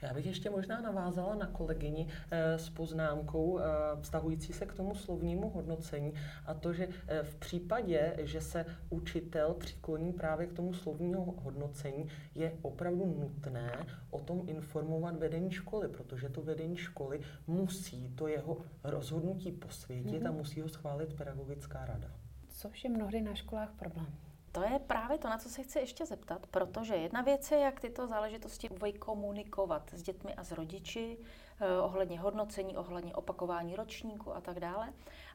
Já 0.02 0.14
bych 0.14 0.26
ještě 0.26 0.50
možná 0.50 0.80
navázala 0.80 1.34
na 1.34 1.46
kolegyni 1.46 2.08
eh, 2.30 2.58
s 2.58 2.70
poznámkou 2.70 3.58
eh, 3.58 3.62
vztahující 4.00 4.52
se 4.52 4.66
k 4.66 4.74
tomu 4.74 4.94
slovnímu 4.94 5.50
hodnocení 5.50 6.12
a 6.46 6.54
to, 6.54 6.72
že 6.72 6.88
eh, 7.08 7.22
v 7.22 7.34
případě, 7.34 8.16
že 8.18 8.40
se 8.40 8.66
učitel 8.90 9.54
přikloní 9.54 10.12
právě 10.12 10.46
k 10.46 10.52
tomu 10.52 10.74
slovnímu 10.74 11.34
hodnocení, 11.42 12.08
je 12.34 12.52
opravdu 12.62 13.06
nutné 13.06 13.86
o 14.10 14.20
tom 14.20 14.42
informovat 14.46 15.16
vedení 15.16 15.50
školy, 15.50 15.88
protože 15.88 16.28
to 16.28 16.42
vedení 16.42 16.76
školy 16.76 17.20
musí 17.46 18.08
to 18.14 18.28
jeho 18.28 18.58
rozhodnutí 18.84 19.52
posvětit 19.52 20.22
mm-hmm. 20.22 20.26
a 20.26 20.30
mhm. 20.30 20.38
musí 20.38 20.60
ho 20.60 20.68
schválit 20.68 21.14
pedagogická 21.14 21.84
rada. 21.84 22.10
Což 22.48 22.84
je 22.84 22.90
mnohdy 22.90 23.20
na 23.20 23.34
školách 23.34 23.72
problém. 23.78 24.31
To 24.52 24.62
je 24.62 24.78
právě 24.78 25.18
to, 25.18 25.28
na 25.28 25.38
co 25.38 25.48
se 25.48 25.62
chci 25.62 25.78
ještě 25.78 26.06
zeptat, 26.06 26.46
protože 26.46 26.94
jedna 26.94 27.22
věc 27.22 27.50
je, 27.50 27.58
jak 27.58 27.80
tyto 27.80 28.06
záležitosti 28.06 28.68
komunikovat 28.98 29.90
s 29.92 30.02
dětmi 30.02 30.34
a 30.34 30.44
s 30.44 30.52
rodiči, 30.52 31.18
eh, 31.60 31.80
ohledně 31.80 32.20
hodnocení, 32.20 32.76
ohledně 32.76 33.14
opakování 33.14 33.76
ročníku 33.76 34.34
a 34.34 34.40
tak 34.40 34.60
dále. 34.60 34.92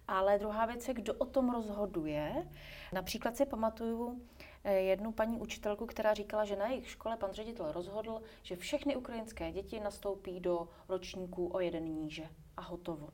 Ale 0.08 0.40
druhá 0.40 0.66
věc 0.66 0.88
je, 0.88 0.94
kdo 0.94 1.14
o 1.14 1.26
tom 1.26 1.52
rozhoduje. 1.52 2.48
Například 2.94 3.38
si 3.38 3.46
pamatuju 3.46 4.22
eh, 4.64 4.74
jednu 4.74 5.12
paní 5.12 5.38
učitelku, 5.38 5.86
která 5.86 6.14
říkala, 6.14 6.46
že 6.46 6.56
na 6.56 6.68
jejich 6.68 6.90
škole 6.90 7.18
pan 7.18 7.32
ředitel 7.32 7.72
rozhodl, 7.72 8.22
že 8.44 8.56
všechny 8.56 8.96
ukrajinské 8.96 9.52
děti 9.52 9.80
nastoupí 9.80 10.40
do 10.40 10.70
ročníku 10.90 11.48
o 11.48 11.60
jeden 11.60 11.84
níže 11.84 12.30
a 12.58 12.62
hotovo. 12.62 13.10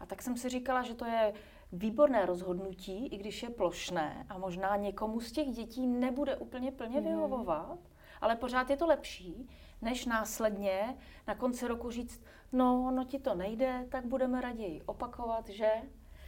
A 0.00 0.06
tak 0.06 0.22
jsem 0.22 0.36
si 0.36 0.48
říkala, 0.48 0.82
že 0.82 0.94
to 0.94 1.04
je 1.04 1.32
výborné 1.72 2.26
rozhodnutí, 2.26 3.06
i 3.06 3.18
když 3.18 3.42
je 3.42 3.50
plošné 3.50 4.26
a 4.28 4.38
možná 4.38 4.76
někomu 4.76 5.20
z 5.20 5.32
těch 5.32 5.48
dětí 5.48 5.86
nebude 5.86 6.36
úplně 6.36 6.72
plně 6.72 7.00
hmm. 7.00 7.08
vyhovovat, 7.08 7.78
ale 8.20 8.36
pořád 8.36 8.70
je 8.70 8.76
to 8.76 8.86
lepší, 8.86 9.48
než 9.82 10.06
následně 10.06 10.96
na 11.26 11.34
konci 11.34 11.68
roku 11.68 11.90
říct, 11.90 12.24
no, 12.52 12.90
no 12.90 13.04
ti 13.04 13.18
to 13.18 13.34
nejde, 13.34 13.86
tak 13.88 14.06
budeme 14.06 14.40
raději 14.40 14.82
opakovat, 14.82 15.48
že? 15.48 15.68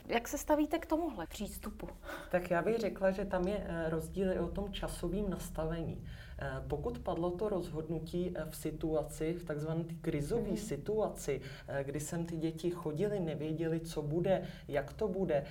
Jak 0.07 0.29
se 0.29 0.39
stavíte 0.39 0.79
k 0.79 0.87
tomuhle 0.87 1.27
přístupu? 1.27 1.89
Tak 2.31 2.51
já 2.51 2.63
bych 2.63 2.79
řekla, 2.79 3.11
že 3.11 3.25
tam 3.25 3.49
je 3.49 3.67
eh, 3.69 3.91
rozdíl 3.91 4.33
i 4.33 4.39
o 4.39 4.49
tom 4.49 4.73
časovém 4.73 5.31
nastavení. 5.31 6.05
Eh, 6.41 6.63
pokud 6.69 6.99
padlo 6.99 7.31
to 7.31 7.49
rozhodnutí 7.49 8.33
eh, 8.35 8.45
v 8.51 8.57
situaci, 8.57 9.35
v 9.35 9.45
takzvané 9.45 9.85
krizové 10.01 10.43
mm-hmm. 10.43 10.67
situaci, 10.67 11.41
eh, 11.69 11.85
kdy 11.85 12.01
sem 12.01 12.27
ty 12.27 12.37
děti 12.37 12.71
chodili, 12.71 13.21
nevěděli, 13.21 13.81
co 13.81 14.03
bude, 14.03 14.43
jak 14.69 14.93
to 14.93 15.09
bude, 15.09 15.45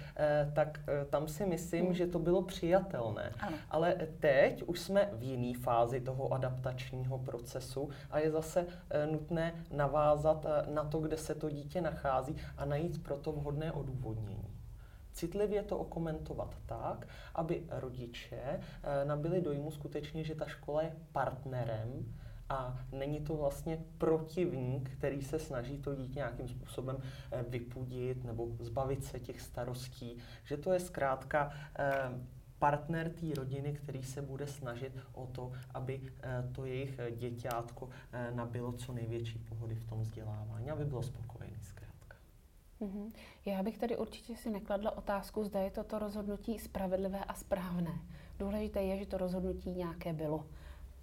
tak 0.54 0.80
tam 1.10 1.28
si 1.28 1.46
myslím, 1.46 1.86
mm. 1.86 1.94
že 1.94 2.08
to 2.08 2.20
bylo 2.20 2.42
přijatelné. 2.42 3.34
Ano. 3.40 3.58
Ale 3.70 3.96
teď 4.20 4.64
už 4.64 4.80
jsme 4.80 5.10
v 5.14 5.24
jiné 5.24 5.60
fázi 5.60 6.02
toho 6.02 6.34
adaptačního 6.34 7.18
procesu 7.20 7.90
a 8.12 8.20
je 8.20 8.32
zase 8.32 8.66
nutné 9.12 9.54
navázat 9.72 10.46
na 10.74 10.84
to, 10.84 11.00
kde 11.00 11.18
se 11.18 11.36
to 11.36 11.50
dítě 11.50 11.82
nachází 11.82 12.36
a 12.58 12.66
najít 12.66 13.04
pro 13.04 13.18
to 13.18 13.32
vhodné 13.32 13.72
odůvodnění 13.72 14.59
citlivě 15.20 15.64
to 15.64 15.78
okomentovat 15.78 16.56
tak, 16.66 17.08
aby 17.36 17.64
rodiče 17.70 18.40
eh, 18.40 18.60
nabili 19.06 19.42
dojmu 19.42 19.72
skutečně, 19.72 20.24
že 20.24 20.36
ta 20.36 20.46
škola 20.46 20.82
je 20.82 20.96
partnerem 21.12 22.16
a 22.50 22.80
není 22.92 23.20
to 23.20 23.36
vlastně 23.36 23.84
protivník, 23.98 24.90
který 24.90 25.22
se 25.22 25.40
snaží 25.40 25.78
to 25.78 25.96
dítě 25.96 26.20
nějakým 26.20 26.48
způsobem 26.48 26.98
eh, 27.32 27.46
vypudit 27.50 28.24
nebo 28.24 28.48
zbavit 28.60 29.04
se 29.04 29.20
těch 29.20 29.42
starostí, 29.42 30.18
že 30.44 30.58
to 30.58 30.74
je 30.74 30.80
zkrátka 30.80 31.52
eh, 31.80 31.94
partner 32.60 33.10
té 33.10 33.26
rodiny, 33.36 33.74
který 33.74 34.04
se 34.04 34.22
bude 34.22 34.48
snažit 34.48 34.98
o 35.14 35.28
to, 35.28 35.52
aby 35.74 36.02
to 36.52 36.66
jejich 36.66 37.00
děťátko 37.16 37.90
nabilo 38.36 38.72
co 38.72 38.94
největší 38.94 39.40
pohody 39.40 39.76
v 39.76 39.86
tom 39.86 40.02
vzdělávání, 40.02 40.72
aby 40.72 40.86
bylo 40.86 41.04
spokojený. 41.04 41.40
Mm-hmm. 42.82 43.12
Já 43.46 43.64
bych 43.64 43.78
tady 43.78 43.98
určitě 43.98 44.36
si 44.36 44.50
nekladla 44.50 44.98
otázku, 44.98 45.44
zda 45.44 45.60
je 45.60 45.72
toto 45.72 46.00
rozhodnutí 46.00 46.60
spravedlivé 46.60 47.20
a 47.24 47.34
správné. 47.34 48.02
Důležité 48.40 48.84
je, 48.84 48.98
že 48.98 49.06
to 49.06 49.18
rozhodnutí 49.18 49.72
nějaké 49.72 50.14
bylo. 50.14 50.46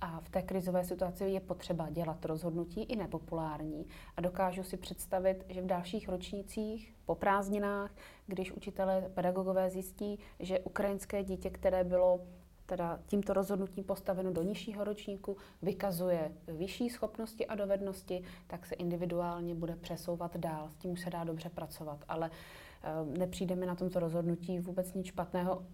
A 0.01 0.21
v 0.21 0.29
té 0.29 0.43
krizové 0.43 0.85
situaci 0.85 1.25
je 1.25 1.41
potřeba 1.41 1.91
dělat 1.91 2.25
rozhodnutí 2.25 2.83
i 2.83 2.97
nepopulární. 2.97 3.87
A 4.17 4.21
dokážu 4.21 4.63
si 4.63 4.77
představit, 4.77 5.45
že 5.49 5.63
v 5.63 5.67
dalších 5.67 6.09
ročnících, 6.09 6.95
po 7.07 7.15
prázdninách, 7.15 7.95
když 8.27 8.53
učitelé, 8.53 9.11
pedagogové 9.15 9.71
zjistí, 9.71 10.19
že 10.41 10.61
ukrajinské 10.61 11.25
dítě, 11.25 11.51
které 11.51 11.85
bylo 11.85 12.21
teda 12.67 13.01
tímto 13.07 13.33
rozhodnutím 13.33 13.85
postaveno 13.85 14.33
do 14.33 14.43
nižšího 14.43 14.85
ročníku, 14.85 15.37
vykazuje 15.63 16.33
vyšší 16.49 16.91
schopnosti 16.91 17.47
a 17.47 17.55
dovednosti, 17.55 18.23
tak 18.47 18.67
se 18.67 18.75
individuálně 18.75 19.55
bude 19.55 19.77
přesouvat 19.77 20.37
dál. 20.37 20.71
S 20.71 20.77
tím 20.77 20.91
už 20.91 21.01
se 21.01 21.11
dá 21.11 21.25
dobře 21.25 21.49
pracovat, 21.49 22.05
ale 22.09 22.31
uh, 22.31 23.19
nepřijde 23.19 23.57
mi 23.57 23.67
na 23.67 23.75
tomto 23.75 24.01
rozhodnutí 24.01 24.61
vůbec 24.61 24.95
nic 24.95 25.07
špatného. 25.07 25.67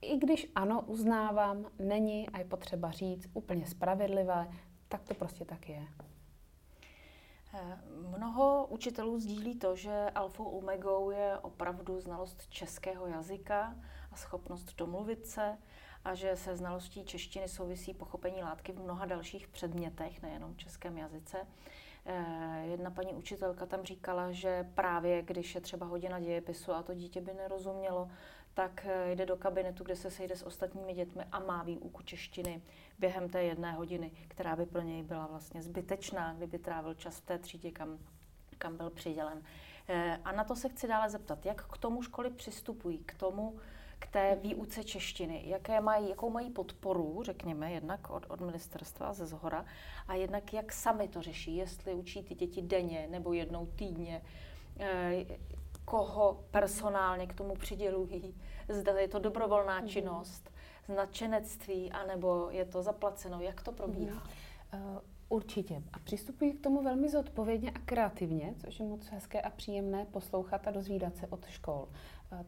I 0.00 0.16
když 0.18 0.52
ano, 0.54 0.82
uznávám, 0.86 1.66
není 1.78 2.28
a 2.28 2.38
je 2.38 2.44
potřeba 2.44 2.90
říct 2.90 3.28
úplně 3.34 3.66
spravedlivé, 3.66 4.48
tak 4.88 5.02
to 5.02 5.14
prostě 5.14 5.44
tak 5.44 5.68
je. 5.68 5.86
Eh, 7.54 7.78
mnoho 8.16 8.66
učitelů 8.70 9.18
sdílí 9.18 9.58
to, 9.58 9.76
že 9.76 10.10
alfou 10.14 10.44
omegou 10.44 11.10
je 11.10 11.38
opravdu 11.38 12.00
znalost 12.00 12.48
českého 12.48 13.06
jazyka 13.06 13.76
a 14.12 14.16
schopnost 14.16 14.74
domluvit 14.76 15.26
se 15.26 15.58
a 16.06 16.14
že 16.14 16.36
se 16.36 16.56
znalostí 16.56 17.04
češtiny 17.04 17.48
souvisí 17.48 17.94
pochopení 17.94 18.42
látky 18.42 18.72
v 18.72 18.80
mnoha 18.80 19.06
dalších 19.06 19.48
předmětech, 19.48 20.22
nejenom 20.22 20.54
v 20.54 20.56
českém 20.56 20.98
jazyce. 20.98 21.46
Eh, 22.06 22.66
jedna 22.66 22.90
paní 22.90 23.14
učitelka 23.14 23.66
tam 23.66 23.82
říkala, 23.82 24.32
že 24.32 24.70
právě 24.74 25.22
když 25.22 25.54
je 25.54 25.60
třeba 25.60 25.86
hodina 25.86 26.20
dějepisu 26.20 26.72
a 26.72 26.82
to 26.82 26.94
dítě 26.94 27.20
by 27.20 27.34
nerozumělo, 27.34 28.08
tak 28.54 28.86
eh, 28.86 29.12
jde 29.12 29.26
do 29.26 29.36
kabinetu, 29.36 29.84
kde 29.84 29.96
se 29.96 30.10
sejde 30.10 30.36
s 30.36 30.42
ostatními 30.42 30.94
dětmi 30.94 31.24
a 31.32 31.38
má 31.38 31.62
výuku 31.62 32.02
češtiny 32.02 32.62
během 32.98 33.28
té 33.28 33.42
jedné 33.42 33.72
hodiny, 33.72 34.10
která 34.28 34.56
by 34.56 34.66
pro 34.66 34.80
něj 34.80 35.02
byla 35.02 35.26
vlastně 35.26 35.62
zbytečná, 35.62 36.34
kdyby 36.34 36.58
trávil 36.58 36.94
čas 36.94 37.16
v 37.16 37.26
té 37.26 37.38
třídě, 37.38 37.70
kam, 37.70 37.98
kam 38.58 38.76
byl 38.76 38.90
přidělen. 38.90 39.42
Eh, 39.88 40.20
a 40.24 40.32
na 40.32 40.44
to 40.44 40.56
se 40.56 40.68
chci 40.68 40.88
dále 40.88 41.10
zeptat, 41.10 41.46
jak 41.46 41.66
k 41.66 41.78
tomu 41.78 42.02
školy 42.02 42.30
přistupují, 42.30 42.98
k 42.98 43.14
tomu, 43.14 43.58
k 43.98 44.06
té 44.06 44.38
výuce 44.42 44.84
češtiny, 44.84 45.42
jaké 45.46 45.80
mají, 45.80 46.08
jakou 46.08 46.30
mají 46.30 46.50
podporu, 46.50 47.22
řekněme, 47.22 47.72
jednak 47.72 48.10
od, 48.10 48.26
od 48.28 48.40
ministerstva 48.40 49.12
ze 49.12 49.26
zhora, 49.26 49.64
a 50.08 50.14
jednak 50.14 50.52
jak 50.52 50.72
sami 50.72 51.08
to 51.08 51.22
řeší, 51.22 51.56
jestli 51.56 51.94
učí 51.94 52.22
ty 52.22 52.34
děti 52.34 52.62
denně 52.62 53.08
nebo 53.10 53.32
jednou 53.32 53.66
týdně, 53.66 54.22
eh, 54.80 55.24
koho 55.84 56.44
personálně 56.50 57.26
k 57.26 57.34
tomu 57.34 57.54
přidělují, 57.54 58.34
zda 58.68 58.92
je 58.92 59.08
to 59.08 59.18
dobrovolná 59.18 59.80
mm. 59.80 59.88
činnost, 59.88 60.50
značenectví, 60.86 61.92
anebo 61.92 62.48
je 62.50 62.64
to 62.64 62.82
zaplaceno, 62.82 63.40
jak 63.40 63.62
to 63.62 63.72
probíhá? 63.72 64.22
Mm. 64.72 64.80
Uh, 64.80 64.98
Určitě. 65.28 65.82
A 65.92 65.98
přistupují 65.98 66.52
k 66.52 66.62
tomu 66.62 66.82
velmi 66.82 67.08
zodpovědně 67.08 67.70
a 67.70 67.78
kreativně, 67.78 68.54
což 68.58 68.80
je 68.80 68.86
moc 68.86 69.06
hezké 69.06 69.40
a 69.40 69.50
příjemné 69.50 70.04
poslouchat 70.04 70.66
a 70.66 70.70
dozvídat 70.70 71.16
se 71.16 71.26
od 71.26 71.46
škol. 71.46 71.88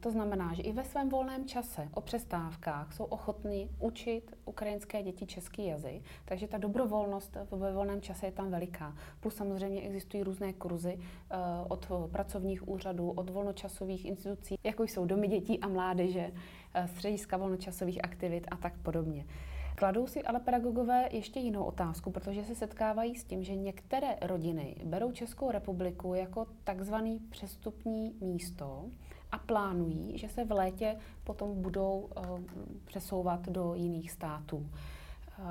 To 0.01 0.11
znamená, 0.11 0.55
že 0.55 0.63
i 0.63 0.73
ve 0.73 0.85
svém 0.85 1.09
volném 1.09 1.47
čase, 1.47 1.89
o 1.95 2.01
přestávkách, 2.01 2.93
jsou 2.93 3.05
ochotní 3.05 3.71
učit 3.79 4.37
ukrajinské 4.45 5.03
děti 5.03 5.27
český 5.27 5.67
jazyk, 5.67 6.03
takže 6.25 6.49
ta 6.49 6.59
dobrovolnost 6.59 7.37
ve 7.51 7.73
volném 7.73 8.01
čase 8.01 8.27
je 8.27 8.33
tam 8.33 8.51
veliká. 8.51 8.97
Plus 9.21 9.35
samozřejmě 9.35 9.81
existují 9.81 10.23
různé 10.23 10.53
kurzy 10.53 10.99
eh, 10.99 11.37
od 11.69 11.89
pracovních 12.11 12.69
úřadů, 12.69 13.11
od 13.11 13.31
volnočasových 13.31 14.05
institucí, 14.05 14.59
jako 14.65 14.83
jsou 14.83 15.07
domy 15.07 15.29
dětí 15.29 15.61
a 15.61 15.69
mládeže, 15.69 16.33
eh, 16.75 16.89
střediska 16.89 17.37
volnočasových 17.37 18.05
aktivit 18.05 18.47
a 18.51 18.57
tak 18.57 18.79
podobně. 18.79 19.27
Kladou 19.75 20.07
si 20.07 20.23
ale 20.23 20.41
pedagogové 20.41 21.09
ještě 21.13 21.41
jinou 21.41 21.65
otázku, 21.65 22.11
protože 22.11 22.45
se 22.45 22.55
setkávají 22.55 23.17
s 23.17 23.25
tím, 23.25 23.43
že 23.43 23.57
některé 23.57 24.17
rodiny 24.23 24.77
berou 24.85 25.13
Českou 25.13 25.51
republiku 25.51 26.15
jako 26.15 26.47
takzvaný 26.65 27.19
přestupní 27.19 28.15
místo, 28.21 28.85
a 29.33 29.39
plánují, 29.39 30.19
že 30.19 30.29
se 30.29 30.45
v 30.45 30.53
létě 30.53 30.97
potom 31.25 31.63
budou 31.63 31.99
uh, 31.99 32.41
přesouvat 32.85 33.49
do 33.49 33.75
jiných 33.75 34.11
států. 34.11 34.57
Uh, 34.57 35.45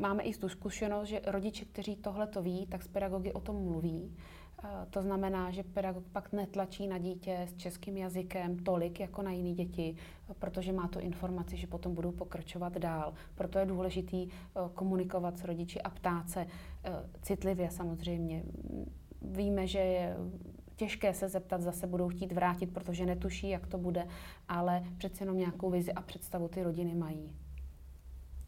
máme 0.00 0.22
i 0.22 0.34
tu 0.34 0.48
zkušenost, 0.48 1.08
že 1.08 1.20
rodiče, 1.26 1.64
kteří 1.64 1.96
tohle 1.96 2.26
to 2.26 2.42
ví, 2.42 2.66
tak 2.66 2.82
s 2.82 2.88
pedagogy 2.88 3.32
o 3.32 3.40
tom 3.40 3.64
mluví. 3.64 4.02
Uh, 4.64 4.70
to 4.90 5.02
znamená, 5.02 5.50
že 5.50 5.62
pedagog 5.62 6.04
pak 6.12 6.32
netlačí 6.32 6.86
na 6.86 6.98
dítě 6.98 7.38
s 7.48 7.54
českým 7.56 7.96
jazykem 7.96 8.58
tolik 8.58 9.00
jako 9.00 9.22
na 9.22 9.32
jiné 9.32 9.52
děti, 9.52 9.96
protože 10.38 10.72
má 10.72 10.88
to 10.88 11.00
informaci, 11.00 11.56
že 11.56 11.66
potom 11.66 11.94
budou 11.94 12.12
pokračovat 12.12 12.78
dál. 12.78 13.14
Proto 13.34 13.58
je 13.58 13.66
důležitý 13.66 14.28
komunikovat 14.74 15.38
s 15.38 15.44
rodiči 15.44 15.82
a 15.82 15.90
ptát 15.90 16.30
se 16.30 16.46
citlivě 17.22 17.70
samozřejmě. 17.70 18.42
Víme, 19.22 19.66
že 19.66 19.78
je 19.78 20.16
těžké 20.80 21.14
se 21.14 21.28
zeptat, 21.28 21.60
zase 21.60 21.86
budou 21.86 22.08
chtít 22.08 22.32
vrátit, 22.32 22.66
protože 22.66 23.06
netuší, 23.06 23.48
jak 23.48 23.66
to 23.66 23.78
bude, 23.78 24.06
ale 24.48 24.82
přece 24.98 25.22
jenom 25.22 25.36
nějakou 25.36 25.70
vizi 25.70 25.92
a 25.92 26.00
představu 26.00 26.48
ty 26.48 26.62
rodiny 26.62 26.94
mají. 26.94 27.36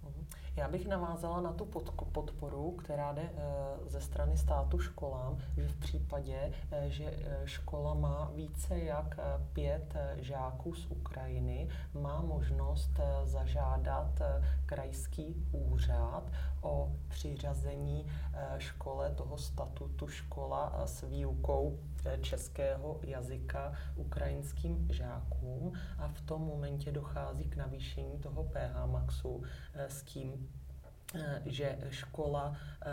Mhm. 0.03 0.27
Já 0.57 0.69
bych 0.69 0.89
navázala 0.89 1.41
na 1.41 1.53
tu 1.53 1.65
podporu, 2.13 2.71
která 2.71 3.13
jde 3.13 3.23
eh, 3.23 3.35
ze 3.87 4.01
strany 4.01 4.39
státu 4.39 4.79
školám, 4.79 5.39
že 5.57 5.69
v 5.69 5.77
případě, 5.77 6.53
eh, 6.71 6.91
že 6.91 7.05
eh, 7.05 7.41
škola 7.45 7.95
má 7.95 8.31
více 8.35 8.79
jak 8.79 9.21
pět 9.53 9.97
žáků 10.17 10.75
z 10.75 10.87
Ukrajiny, 10.87 11.69
má 11.95 12.23
možnost 12.23 13.01
zažádat 13.25 14.23
krajský 14.67 15.47
úřad 15.53 16.23
o 16.61 16.93
přiřazení 17.09 18.07
škole 18.59 19.11
toho 19.11 19.39
statutu 19.39 20.09
škola 20.09 20.83
s 20.87 21.03
výukou 21.03 21.79
českého 22.21 23.01
jazyka 23.03 23.73
ukrajinským 23.97 24.89
žákům 24.93 25.73
a 25.99 26.09
v 26.09 26.21
tom 26.21 26.43
momentě 26.43 26.93
dochází 26.93 27.45
k 27.45 27.57
navýšení 27.57 28.19
toho 28.19 28.45
PH 28.45 28.87
maxu 28.87 29.43
s 29.75 30.03
tím, 30.03 30.49
Eh, 31.15 31.43
že 31.47 31.79
škola 31.91 32.57
eh, 32.87 32.93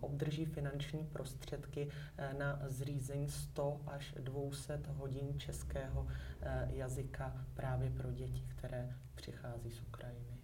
obdrží 0.00 0.44
finanční 0.44 1.04
prostředky 1.04 1.88
eh, 2.18 2.34
na 2.34 2.60
zřízení 2.66 3.28
100 3.28 3.80
až 3.86 4.14
200 4.18 4.80
hodin 4.86 5.40
českého 5.40 6.06
jazyka 6.66 7.46
právě 7.54 7.90
pro 7.90 8.12
děti, 8.12 8.44
které 8.56 8.96
přichází 9.14 9.70
z 9.70 9.80
Ukrajiny. 9.80 10.38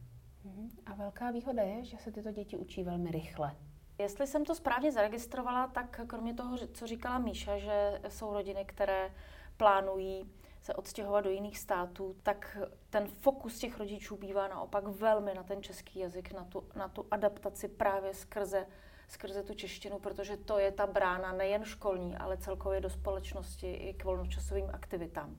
Mhm. 0.45 0.69
A 0.87 0.95
velká 0.95 1.31
výhoda 1.31 1.63
je, 1.63 1.85
že 1.85 1.97
se 1.97 2.13
tyto 2.13 2.33
děti 2.33 2.57
učí 2.57 2.85
velmi 2.85 3.11
rychle. 3.11 3.57
Jestli 4.03 4.27
jsem 4.27 4.45
to 4.45 4.55
správně 4.55 4.93
zaregistrovala, 4.93 5.67
tak 5.67 6.01
kromě 6.07 6.35
toho, 6.35 6.59
co 6.73 6.87
říkala 6.87 7.19
Míša, 7.19 7.59
že 7.59 8.01
jsou 8.09 8.33
rodiny, 8.33 8.65
které 8.65 9.11
plánují 9.57 10.31
se 10.63 10.75
odstěhovat 10.75 11.25
do 11.25 11.31
jiných 11.31 11.59
států, 11.59 12.17
tak 12.23 12.59
ten 12.91 13.07
fokus 13.07 13.59
těch 13.59 13.79
rodičů 13.79 14.17
bývá 14.17 14.49
naopak 14.49 14.85
velmi 14.85 15.35
na 15.35 15.43
ten 15.43 15.63
český 15.63 15.99
jazyk, 15.99 16.33
na 16.33 16.45
tu, 16.45 16.65
na 16.75 16.89
tu 16.89 17.07
adaptaci 17.11 17.69
právě 17.69 18.15
skrze, 18.15 18.67
skrze 19.09 19.43
tu 19.43 19.55
češtinu, 19.55 19.99
protože 19.99 20.37
to 20.37 20.59
je 20.59 20.73
ta 20.73 20.87
brána 20.87 21.33
nejen 21.33 21.65
školní, 21.65 22.17
ale 22.17 22.37
celkově 22.37 22.81
do 22.81 22.91
společnosti 22.91 23.73
i 23.73 23.95
k 23.95 24.05
volnočasovým 24.05 24.71
aktivitám. 24.73 25.29
Mm. 25.29 25.39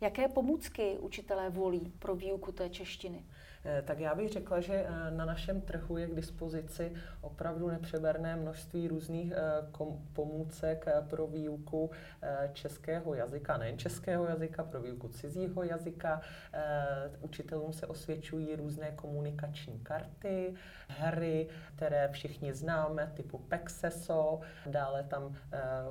Jaké 0.00 0.28
pomůcky 0.28 0.98
učitelé 0.98 1.50
volí 1.50 1.92
pro 1.98 2.14
výuku 2.14 2.52
té 2.52 2.70
češtiny? 2.70 3.24
Eh, 3.68 3.82
tak 3.82 3.98
já 3.98 4.14
bych 4.14 4.32
řekla, 4.32 4.60
že 4.60 4.74
eh, 4.74 5.10
na 5.10 5.24
našem 5.24 5.60
trhu 5.60 5.96
je 5.96 6.06
k 6.06 6.14
dispozici 6.14 6.92
opravdu 7.20 7.68
nepřeberné 7.70 8.36
množství 8.36 8.88
různých 8.88 9.32
eh, 9.32 9.36
pomůcek 10.12 10.86
pro 11.10 11.26
výuku 11.26 11.90
českého 12.52 13.14
jazyka, 13.14 13.56
nejen 13.56 13.78
českého 13.78 14.24
jazyka, 14.28 14.64
pro 14.64 14.80
výuku 14.80 15.08
cizího 15.08 15.62
jazyka. 15.62 16.20
Učitelům 17.20 17.72
se 17.72 17.86
osvědčují 17.86 18.56
různé 18.56 18.90
komunikační 18.90 19.78
karty, 19.78 20.54
hry, 20.88 21.48
které 21.76 22.08
všichni 22.08 22.52
známe, 22.52 23.12
typu 23.14 23.38
Pexeso. 23.38 24.40
Dále 24.66 25.02
tam 25.02 25.36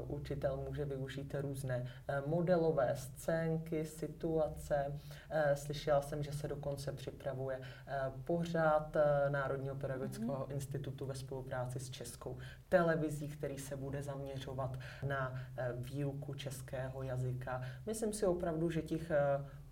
učitel 0.07 0.57
může 0.57 0.85
využít 0.85 1.35
různé 1.39 1.87
modelové 2.25 2.95
scénky, 2.95 3.85
situace. 3.85 4.99
Slyšela 5.53 6.01
jsem, 6.01 6.23
že 6.23 6.31
se 6.31 6.47
dokonce 6.47 6.91
připravuje 6.91 7.59
Eh, 7.87 8.11
pořád 8.23 8.95
eh, 8.95 9.29
Národního 9.29 9.75
pedagogického 9.75 10.45
mm-hmm. 10.45 10.53
institutu 10.53 11.05
ve 11.05 11.15
spolupráci 11.15 11.79
s 11.79 11.89
Českou 11.89 12.37
televizí, 12.69 13.27
který 13.27 13.57
se 13.57 13.75
bude 13.75 14.03
zaměřovat 14.03 14.79
na 15.07 15.33
eh, 15.57 15.73
výuku 15.75 16.33
českého 16.33 17.03
jazyka. 17.03 17.61
Myslím 17.85 18.13
si 18.13 18.25
opravdu, 18.25 18.69
že 18.69 18.81
těch 18.81 19.11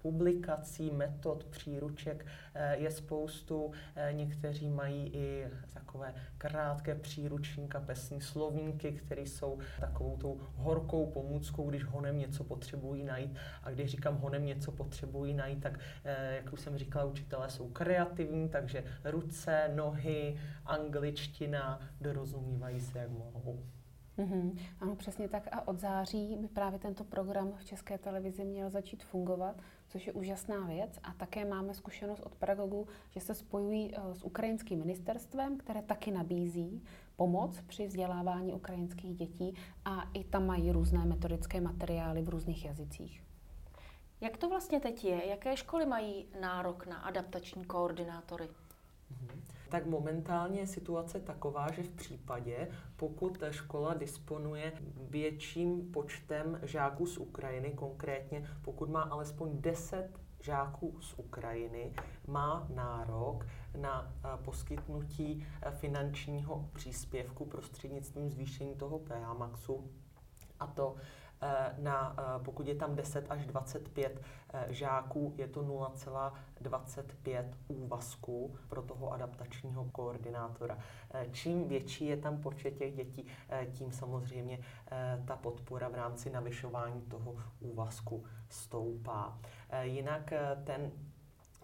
publikací, 0.06 0.92
metod, 0.92 1.44
příruček 1.44 2.26
eh, 2.54 2.78
je 2.78 2.92
spoustu. 2.92 3.72
Eh, 3.96 4.14
někteří 4.14 4.70
mají 4.70 5.08
i 5.14 5.48
takové 5.74 6.14
krátké 6.38 6.96
příruční 6.96 7.68
kapesní 7.68 8.22
slovníky, 8.22 8.92
které 8.92 9.22
jsou 9.22 9.60
takovou 9.80 10.18
tou 10.18 10.40
horkou 10.56 11.06
pomůckou, 11.06 11.70
když 11.70 11.84
honem 11.84 12.18
něco 12.18 12.44
potřebují 12.44 13.04
najít. 13.04 13.36
A 13.64 13.72
když 13.72 13.92
říkám 13.92 14.18
honem 14.18 14.46
něco 14.46 14.72
potřebují 14.72 15.34
najít, 15.34 15.64
tak 15.64 15.80
eh, 16.04 16.36
jak 16.36 16.54
už 16.54 16.60
jsem 16.60 16.78
říkala, 16.78 17.06
učitelé 17.06 17.50
jsou 17.50 17.70
kreativní, 17.70 18.50
takže 18.50 18.84
ruce, 19.04 19.72
nohy, 19.76 20.38
angličtina, 20.66 21.80
dorozumívají 22.02 22.82
se, 22.82 23.00
jak 23.00 23.10
mohou. 23.10 23.64
Mm-hmm. 24.18 24.60
Ano, 24.80 24.96
přesně 24.96 25.28
tak. 25.28 25.48
A 25.52 25.68
od 25.68 25.80
září 25.80 26.38
by 26.42 26.48
právě 26.48 26.80
tento 26.80 27.04
program 27.04 27.54
v 27.58 27.66
České 27.66 27.98
televizi 27.98 28.46
měl 28.46 28.70
začít 28.70 29.04
fungovat 29.04 29.62
což 29.96 30.08
je 30.08 30.14
úžasná 30.14 30.60
věc. 30.66 31.00
A 31.04 31.14
také 31.14 31.46
máme 31.46 31.74
zkušenost 31.74 32.20
od 32.20 32.36
pedagogů, 32.36 32.88
že 33.10 33.20
se 33.20 33.34
spojují 33.34 33.92
eh, 33.96 34.16
s 34.16 34.24
ukrajinským 34.24 34.80
ministerstvem, 34.80 35.58
které 35.58 35.82
taky 35.82 36.12
nabízí 36.12 36.84
pomoc 37.16 37.62
při 37.62 37.88
vzdělávání 37.88 38.54
ukrajinských 38.54 39.16
dětí 39.16 39.54
a 39.86 40.10
i 40.14 40.24
tam 40.24 40.46
mají 40.46 40.72
různé 40.72 41.06
metodické 41.06 41.62
materiály 41.62 42.22
v 42.22 42.30
různých 42.30 42.66
jazycích. 42.66 43.24
Jak 44.22 44.38
to 44.38 44.50
vlastně 44.50 44.80
teď 44.80 45.04
je? 45.04 45.28
Jaké 45.28 45.58
školy 45.58 45.86
mají 45.86 46.28
nárok 46.42 46.88
na 46.88 46.98
adaptační 46.98 47.66
koordinátory? 47.66 48.50
Tak 49.70 49.86
momentálně 49.86 50.60
je 50.60 50.68
situace 50.68 51.20
taková, 51.20 51.72
že 51.72 51.84
v 51.84 51.90
případě, 51.90 52.68
pokud 52.96 53.44
škola 53.52 53.94
disponuje 53.94 54.74
větším 55.10 55.92
počtem 55.92 56.60
žáků 56.64 57.06
z 57.06 57.18
Ukrajiny, 57.18 57.72
konkrétně 57.72 58.50
pokud 58.62 58.90
má 58.90 59.02
alespoň 59.02 59.50
10 59.54 60.10
žáků 60.40 61.02
z 61.02 61.14
Ukrajiny, 61.18 61.94
má 62.28 62.68
nárok 62.76 63.46
na 63.78 64.14
eh, 64.14 64.28
poskytnutí 64.44 65.48
eh, 65.62 65.72
finančního 65.72 66.70
příspěvku 66.74 67.46
prostřednictvím 67.46 68.30
zvýšení 68.30 68.76
toho 68.76 69.00
PH 69.00 69.38
maxu 69.38 69.92
a 70.60 70.68
to 70.68 70.96
na, 71.78 72.16
pokud 72.46 72.68
je 72.68 72.76
tam 72.76 72.96
10 72.96 73.26
až 73.32 73.46
25 73.46 74.22
žáků, 74.68 75.34
je 75.38 75.48
to 75.48 75.64
0,25 75.64 77.46
úvazků 77.68 78.56
pro 78.68 78.82
toho 78.82 79.14
adaptačního 79.14 79.86
koordinátora. 79.86 80.78
Čím 81.32 81.68
větší 81.68 82.06
je 82.06 82.18
tam 82.18 82.42
počet 82.42 82.78
těch 82.78 82.96
dětí, 82.96 83.28
tím 83.72 83.92
samozřejmě 83.92 84.60
ta 85.26 85.36
podpora 85.36 85.90
v 85.90 85.96
rámci 85.96 86.30
navyšování 86.30 87.02
toho 87.02 87.36
úvazku 87.60 88.24
stoupá. 88.50 89.38
Jinak 89.82 90.34
ten 90.64 90.92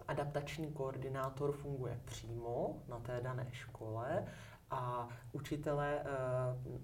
adaptační 0.08 0.72
koordinátor 0.72 1.52
funguje 1.52 2.00
přímo 2.04 2.76
na 2.88 2.98
té 2.98 3.20
dané 3.20 3.46
škole 3.50 4.26
a 4.72 5.08
učitelé 5.32 6.00
eh, 6.00 6.06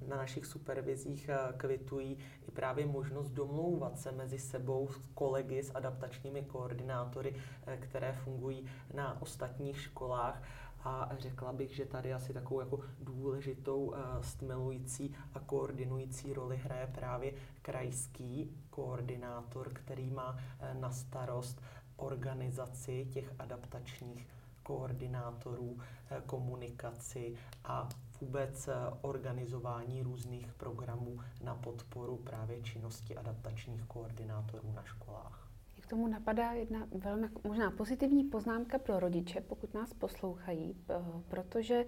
na 0.09 0.17
našich 0.17 0.47
supervizích 0.47 1.29
eh, 1.29 1.39
kvitují 1.57 2.19
i 2.49 2.51
právě 2.51 2.87
možnost 2.87 3.31
domlouvat 3.31 3.99
se 3.99 4.13
mezi 4.13 4.39
sebou 4.39 4.89
s 4.89 5.07
kolegy, 5.15 5.63
s 5.63 5.75
adaptačními 5.75 6.43
koordinátory, 6.43 7.35
eh, 7.67 7.77
které 7.77 8.13
fungují 8.13 8.67
na 8.95 9.23
ostatních 9.23 9.81
školách. 9.81 10.43
A 10.85 11.11
řekla 11.19 11.53
bych, 11.53 11.77
že 11.77 11.87
tady 11.87 12.15
asi 12.15 12.33
takovou 12.33 12.61
jako 12.61 12.81
důležitou 13.01 13.95
stmelující 14.21 15.15
a 15.35 15.41
koordinující 15.41 16.33
roli 16.33 16.57
hraje 16.57 16.87
právě 16.87 17.33
krajský 17.63 18.57
koordinátor, 18.71 19.71
který 19.73 20.11
má 20.11 20.39
na 20.73 20.91
starost 20.91 21.63
organizaci 21.97 23.09
těch 23.13 23.35
adaptačních 23.39 24.27
koordinátorů, 24.69 25.79
eh, 26.11 26.23
komunikaci 26.27 27.35
a 27.65 27.89
vůbec 28.21 28.69
eh, 28.69 28.75
organizování 29.01 30.03
různých 30.03 30.53
programů 30.53 31.21
na 31.45 31.55
podporu 31.55 32.17
právě 32.17 32.63
činnosti 32.63 33.17
adaptačních 33.17 33.85
koordinátorů 33.85 34.73
na 34.73 34.83
školách. 34.83 35.49
K 35.81 35.87
tomu 35.87 36.07
napadá 36.07 36.53
jedna 36.53 36.87
velmi 36.93 37.29
možná 37.45 37.71
pozitivní 37.71 38.25
poznámka 38.25 38.79
pro 38.79 39.01
rodiče, 39.01 39.41
pokud 39.41 39.75
nás 39.75 39.95
poslouchají, 39.95 40.77
eh, 40.91 40.95
protože 41.29 41.85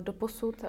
doposud 0.00 0.64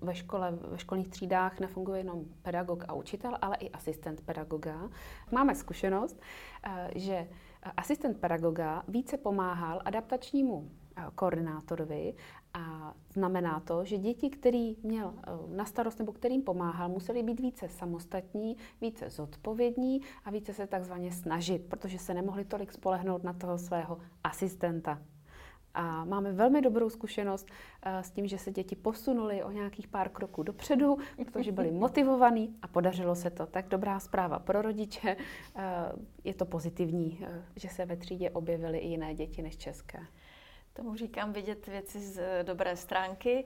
ve 0.00 0.14
škole, 0.14 0.58
ve 0.70 0.78
školních 0.78 1.08
třídách 1.08 1.60
nefunguje 1.60 2.00
jenom 2.00 2.24
pedagog 2.42 2.84
a 2.88 2.92
učitel, 2.92 3.38
ale 3.42 3.56
i 3.56 3.70
asistent 3.70 4.20
pedagoga. 4.20 4.90
Máme 5.30 5.54
zkušenost, 5.54 6.20
že 6.94 7.28
asistent 7.76 8.18
pedagoga 8.20 8.82
více 8.88 9.16
pomáhal 9.16 9.82
adaptačnímu 9.84 10.70
koordinátorovi 11.14 12.14
a 12.54 12.94
znamená 13.12 13.60
to, 13.60 13.84
že 13.84 13.98
děti, 13.98 14.30
který 14.30 14.76
měl 14.82 15.14
eh, 15.16 15.56
na 15.56 15.64
starost 15.64 15.98
nebo 15.98 16.12
kterým 16.12 16.42
pomáhal, 16.42 16.88
museli 16.88 17.22
být 17.22 17.40
více 17.40 17.68
samostatní, 17.68 18.56
více 18.80 19.10
zodpovědní 19.10 20.00
a 20.24 20.30
více 20.30 20.54
se 20.54 20.66
takzvaně 20.66 21.12
snažit, 21.12 21.64
protože 21.68 21.98
se 21.98 22.14
nemohli 22.14 22.44
tolik 22.44 22.72
spolehnout 22.72 23.24
na 23.24 23.32
toho 23.32 23.58
svého 23.58 23.98
asistenta. 24.24 25.02
A 25.74 26.04
máme 26.04 26.32
velmi 26.32 26.62
dobrou 26.62 26.90
zkušenost 26.90 27.48
uh, 27.50 27.92
s 28.02 28.10
tím, 28.10 28.26
že 28.26 28.38
se 28.38 28.50
děti 28.50 28.76
posunuly 28.76 29.42
o 29.42 29.50
nějakých 29.50 29.88
pár 29.88 30.08
kroků 30.08 30.42
dopředu, 30.42 30.96
protože 31.24 31.52
byli 31.52 31.70
motivovaní 31.80 32.56
a 32.62 32.68
podařilo 32.68 33.14
se 33.14 33.30
to. 33.30 33.46
Tak 33.46 33.68
dobrá 33.68 34.00
zpráva 34.00 34.38
pro 34.38 34.62
rodiče. 34.62 35.16
Je 36.24 36.34
to 36.34 36.46
pozitivní, 36.46 37.26
že 37.56 37.68
se 37.68 37.84
ve 37.84 37.96
třídě 37.96 38.30
objevily 38.30 38.78
i 38.78 38.88
jiné 38.88 39.14
děti 39.14 39.42
než 39.42 39.56
české. 39.56 39.98
Tomu 40.72 40.96
říkám 40.96 41.32
vidět 41.32 41.66
věci 41.66 42.00
z 42.00 42.44
dobré 42.44 42.76
stránky. 42.76 43.44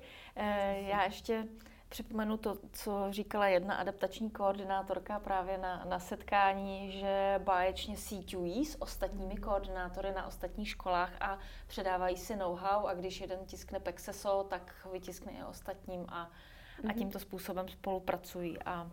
Já 0.76 1.04
ještě 1.04 1.46
Připomenu 1.88 2.36
to, 2.36 2.58
co 2.72 3.06
říkala 3.10 3.46
jedna 3.46 3.74
adaptační 3.74 4.30
koordinátorka 4.30 5.18
právě 5.18 5.58
na, 5.58 5.84
na 5.84 5.98
setkání, 5.98 6.90
že 6.90 7.40
báječně 7.44 7.96
síťují 7.96 8.64
s 8.64 8.82
ostatními 8.82 9.36
koordinátory 9.36 10.12
na 10.12 10.26
ostatních 10.26 10.68
školách 10.68 11.12
a 11.20 11.38
předávají 11.66 12.16
si 12.16 12.36
know-how 12.36 12.86
a 12.86 12.94
když 12.94 13.20
jeden 13.20 13.38
tiskne 13.46 13.80
Pexeso, 13.80 14.46
tak 14.50 14.86
vytiskne 14.92 15.32
i 15.32 15.44
ostatním 15.44 16.04
a, 16.08 16.24
mm-hmm. 16.24 16.84
a 16.84 16.86
mhm. 16.86 16.98
tímto 16.98 17.18
způsobem 17.18 17.68
spolupracují 17.68 18.58
a, 18.62 18.90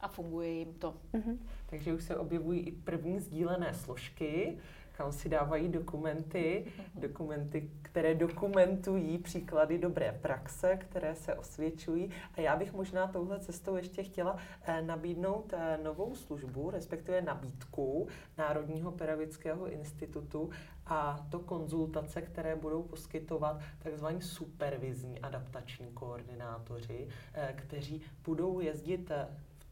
a 0.00 0.08
funguje 0.08 0.50
jim 0.50 0.74
to. 0.74 0.94
Mm-hmm. 1.12 1.38
Takže 1.66 1.94
už 1.94 2.04
se 2.04 2.16
objevují 2.16 2.60
i 2.60 2.72
první 2.72 3.20
sdílené 3.20 3.74
složky, 3.74 4.58
kam 4.96 5.12
si 5.12 5.28
dávají 5.28 5.68
dokumenty, 5.68 6.72
dokumenty, 6.94 7.70
které 7.82 8.14
dokumentují 8.14 9.18
příklady 9.18 9.78
dobré 9.78 10.18
praxe, 10.22 10.76
které 10.76 11.14
se 11.14 11.34
osvědčují. 11.34 12.10
A 12.34 12.40
já 12.40 12.56
bych 12.56 12.72
možná 12.72 13.06
touhle 13.06 13.40
cestou 13.40 13.76
ještě 13.76 14.02
chtěla 14.02 14.36
eh, 14.62 14.82
nabídnout 14.82 15.52
eh, 15.52 15.78
novou 15.82 16.14
službu, 16.14 16.70
respektive 16.70 17.22
nabídku 17.22 18.08
Národního 18.38 18.92
pedagogického 18.92 19.70
institutu 19.70 20.50
a 20.86 21.26
to 21.30 21.38
konzultace, 21.38 22.22
které 22.22 22.56
budou 22.56 22.82
poskytovat 22.82 23.60
tzv. 23.78 24.06
supervizní 24.18 25.20
adaptační 25.20 25.86
koordinátoři, 25.86 27.08
eh, 27.34 27.54
kteří 27.56 28.02
budou 28.24 28.60
jezdit 28.60 29.10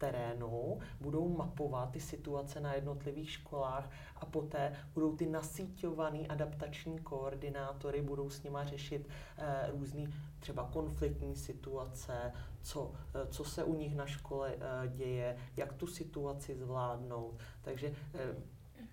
terénu, 0.02 0.78
budou 1.00 1.28
mapovat 1.28 1.90
ty 1.90 2.00
situace 2.00 2.60
na 2.60 2.74
jednotlivých 2.74 3.30
školách 3.30 3.90
a 4.16 4.26
poté 4.26 4.72
budou 4.94 5.16
ty 5.16 5.26
nasíťovaný 5.26 6.28
adaptační 6.28 6.98
koordinátory, 6.98 8.02
budou 8.02 8.30
s 8.30 8.42
nima 8.42 8.64
řešit 8.64 9.08
eh, 9.38 9.70
různý 9.70 10.08
třeba 10.40 10.68
konfliktní 10.72 11.36
situace, 11.36 12.32
co, 12.62 12.92
eh, 13.14 13.26
co 13.26 13.44
se 13.44 13.64
u 13.64 13.74
nich 13.74 13.94
na 13.94 14.06
škole 14.06 14.54
eh, 14.54 14.88
děje, 14.88 15.36
jak 15.56 15.72
tu 15.72 15.86
situaci 15.86 16.56
zvládnout. 16.56 17.38
Takže 17.62 17.92
eh, 18.14 18.36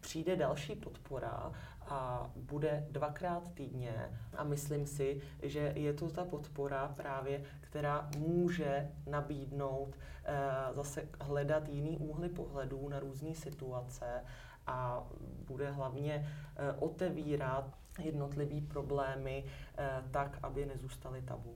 přijde 0.02 0.36
další 0.36 0.76
podpora 0.76 1.52
a 1.90 2.32
bude 2.36 2.88
dvakrát 2.92 3.54
týdně 3.54 4.20
a 4.38 4.44
myslím 4.44 4.86
si, 4.86 5.22
že 5.44 5.74
je 5.76 5.94
to 5.94 6.10
ta 6.10 6.26
podpora 6.26 6.94
právě, 6.98 7.44
která 7.62 8.10
může 8.18 8.92
nabídnout 9.08 9.96
eh, 10.24 10.34
zase 10.72 11.08
hledat 11.22 11.70
jiný 11.70 11.98
úhly 11.98 12.30
pohledů 12.30 12.90
na 12.90 13.00
různé 13.00 13.36
situace 13.36 14.24
a 14.68 15.04
bude 15.48 15.72
hlavně 15.72 16.28
eh, 16.56 16.72
otevírat 16.80 17.78
jednotlivé 18.00 18.62
problémy 18.68 19.46
eh, 19.78 20.04
tak, 20.12 20.40
aby 20.44 20.66
nezůstaly 20.66 21.22
tabu. 21.22 21.56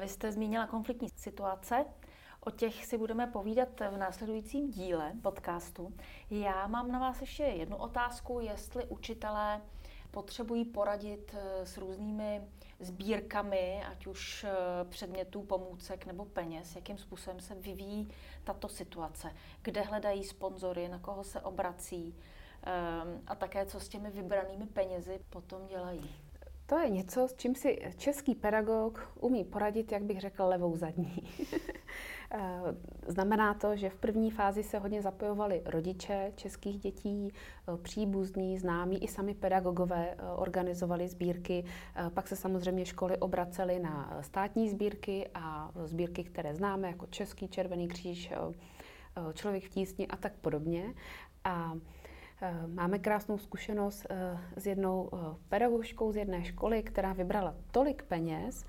Vy 0.00 0.08
jste 0.08 0.32
zmínila 0.32 0.66
konfliktní 0.66 1.08
situace. 1.08 1.84
O 2.46 2.50
těch 2.50 2.86
si 2.86 2.98
budeme 2.98 3.26
povídat 3.26 3.68
v 3.90 3.96
následujícím 3.96 4.70
díle 4.70 5.12
podcastu. 5.22 5.92
Já 6.30 6.66
mám 6.66 6.92
na 6.92 6.98
vás 6.98 7.20
ještě 7.20 7.42
jednu 7.42 7.76
otázku, 7.76 8.40
jestli 8.40 8.84
učitelé 8.84 9.60
potřebují 10.10 10.64
poradit 10.64 11.34
eh, 11.34 11.66
s 11.66 11.78
různými 11.78 12.42
sbírkami, 12.80 13.82
ať 13.90 14.06
už 14.06 14.44
eh, 14.44 14.84
předmětů, 14.84 15.42
pomůcek 15.42 16.06
nebo 16.06 16.24
peněz, 16.24 16.76
jakým 16.76 16.98
způsobem 16.98 17.40
se 17.40 17.54
vyvíjí 17.54 18.08
tato 18.44 18.68
situace, 18.68 19.30
kde 19.62 19.80
hledají 19.80 20.24
sponzory, 20.24 20.88
na 20.88 20.98
koho 20.98 21.24
se 21.24 21.40
obrací 21.40 22.16
ehm, 22.62 23.22
a 23.26 23.34
také 23.34 23.66
co 23.66 23.80
s 23.80 23.88
těmi 23.88 24.10
vybranými 24.10 24.66
penězi 24.66 25.20
potom 25.30 25.66
dělají. 25.66 26.10
To 26.66 26.78
je 26.78 26.90
něco, 26.90 27.28
s 27.28 27.34
čím 27.34 27.54
si 27.54 27.78
český 27.96 28.34
pedagog 28.34 29.12
umí 29.20 29.44
poradit, 29.44 29.92
jak 29.92 30.02
bych 30.02 30.20
řekl, 30.20 30.44
levou 30.44 30.76
zadní. 30.76 31.28
Eh, 32.36 32.74
znamená 33.06 33.54
to, 33.54 33.76
že 33.76 33.90
v 33.90 33.96
první 33.96 34.30
fázi 34.30 34.62
se 34.62 34.78
hodně 34.78 35.02
zapojovali 35.02 35.62
rodiče 35.64 36.32
českých 36.36 36.78
dětí, 36.78 37.32
eh, 37.32 37.76
příbuzní, 37.76 38.58
známí, 38.58 39.04
i 39.04 39.08
sami 39.08 39.34
pedagogové 39.34 40.10
eh, 40.10 40.22
organizovali 40.36 41.08
sbírky. 41.08 41.64
Pak 42.14 42.28
se 42.28 42.36
samozřejmě 42.36 42.86
školy 42.86 43.16
obracely 43.16 43.78
na 43.78 44.18
státní 44.20 44.70
sbírky 44.70 45.28
a 45.34 45.70
sbírky, 45.84 46.24
které 46.24 46.54
známe, 46.54 46.88
jako 46.88 47.06
Český 47.06 47.48
červený 47.48 47.88
kříž, 47.88 48.32
Člověk 49.34 49.64
v 49.64 49.68
tísni 49.68 50.06
a 50.06 50.16
tak 50.16 50.32
podobně. 50.32 50.94
A 51.44 51.74
Máme 52.66 52.98
krásnou 52.98 53.38
zkušenost 53.38 54.06
s 54.56 54.66
jednou 54.66 55.10
pedagožkou 55.48 56.12
z 56.12 56.16
jedné 56.16 56.44
školy, 56.44 56.82
která 56.82 57.12
vybrala 57.12 57.54
tolik 57.70 58.02
peněz, 58.02 58.64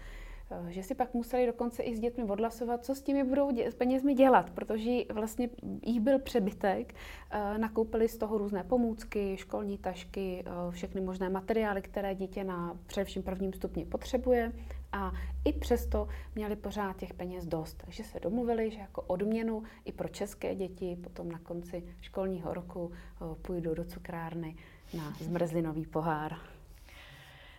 že 0.69 0.83
si 0.83 0.95
pak 0.95 1.13
museli 1.13 1.45
dokonce 1.45 1.83
i 1.83 1.95
s 1.95 1.99
dětmi 1.99 2.23
odhlasovat, 2.23 2.85
co 2.85 2.95
s 2.95 3.01
těmi 3.01 3.23
budou 3.23 3.49
dě- 3.49 3.67
s 3.67 3.75
penězmi 3.75 4.13
dělat, 4.13 4.49
protože 4.49 4.91
vlastně 5.13 5.49
jich 5.85 5.99
byl 5.99 6.19
přebytek. 6.19 6.93
Eh, 7.31 7.57
nakoupili 7.57 8.07
z 8.07 8.17
toho 8.17 8.37
různé 8.37 8.63
pomůcky, 8.63 9.37
školní 9.37 9.77
tašky, 9.77 10.43
eh, 10.45 10.71
všechny 10.71 11.01
možné 11.01 11.29
materiály, 11.29 11.81
které 11.81 12.15
dítě 12.15 12.43
na 12.43 12.77
především 12.85 13.23
prvním 13.23 13.53
stupni 13.53 13.85
potřebuje 13.85 14.51
a 14.91 15.11
i 15.45 15.53
přesto 15.53 16.07
měli 16.35 16.55
pořád 16.55 16.97
těch 16.97 17.13
peněz 17.13 17.45
dost. 17.45 17.73
Takže 17.85 18.03
se 18.03 18.19
domluvili, 18.19 18.71
že 18.71 18.79
jako 18.79 19.01
odměnu 19.01 19.63
i 19.85 19.91
pro 19.91 20.07
české 20.07 20.55
děti 20.55 20.97
potom 21.03 21.31
na 21.31 21.39
konci 21.39 21.83
školního 22.01 22.53
roku 22.53 22.91
půjdou 23.41 23.73
do 23.73 23.85
cukrárny 23.85 24.55
na 24.97 25.13
zmrzlinový 25.19 25.85
pohár. 25.85 26.54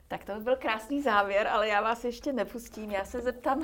Tak 0.09 0.25
to 0.25 0.35
by 0.35 0.41
byl 0.41 0.57
krásný 0.57 1.03
závěr, 1.03 1.47
ale 1.47 1.69
já 1.69 1.81
vás 1.81 2.05
ještě 2.05 2.33
nepustím. 2.33 2.91
Já 2.91 3.05
se 3.05 3.21
zeptám, 3.21 3.63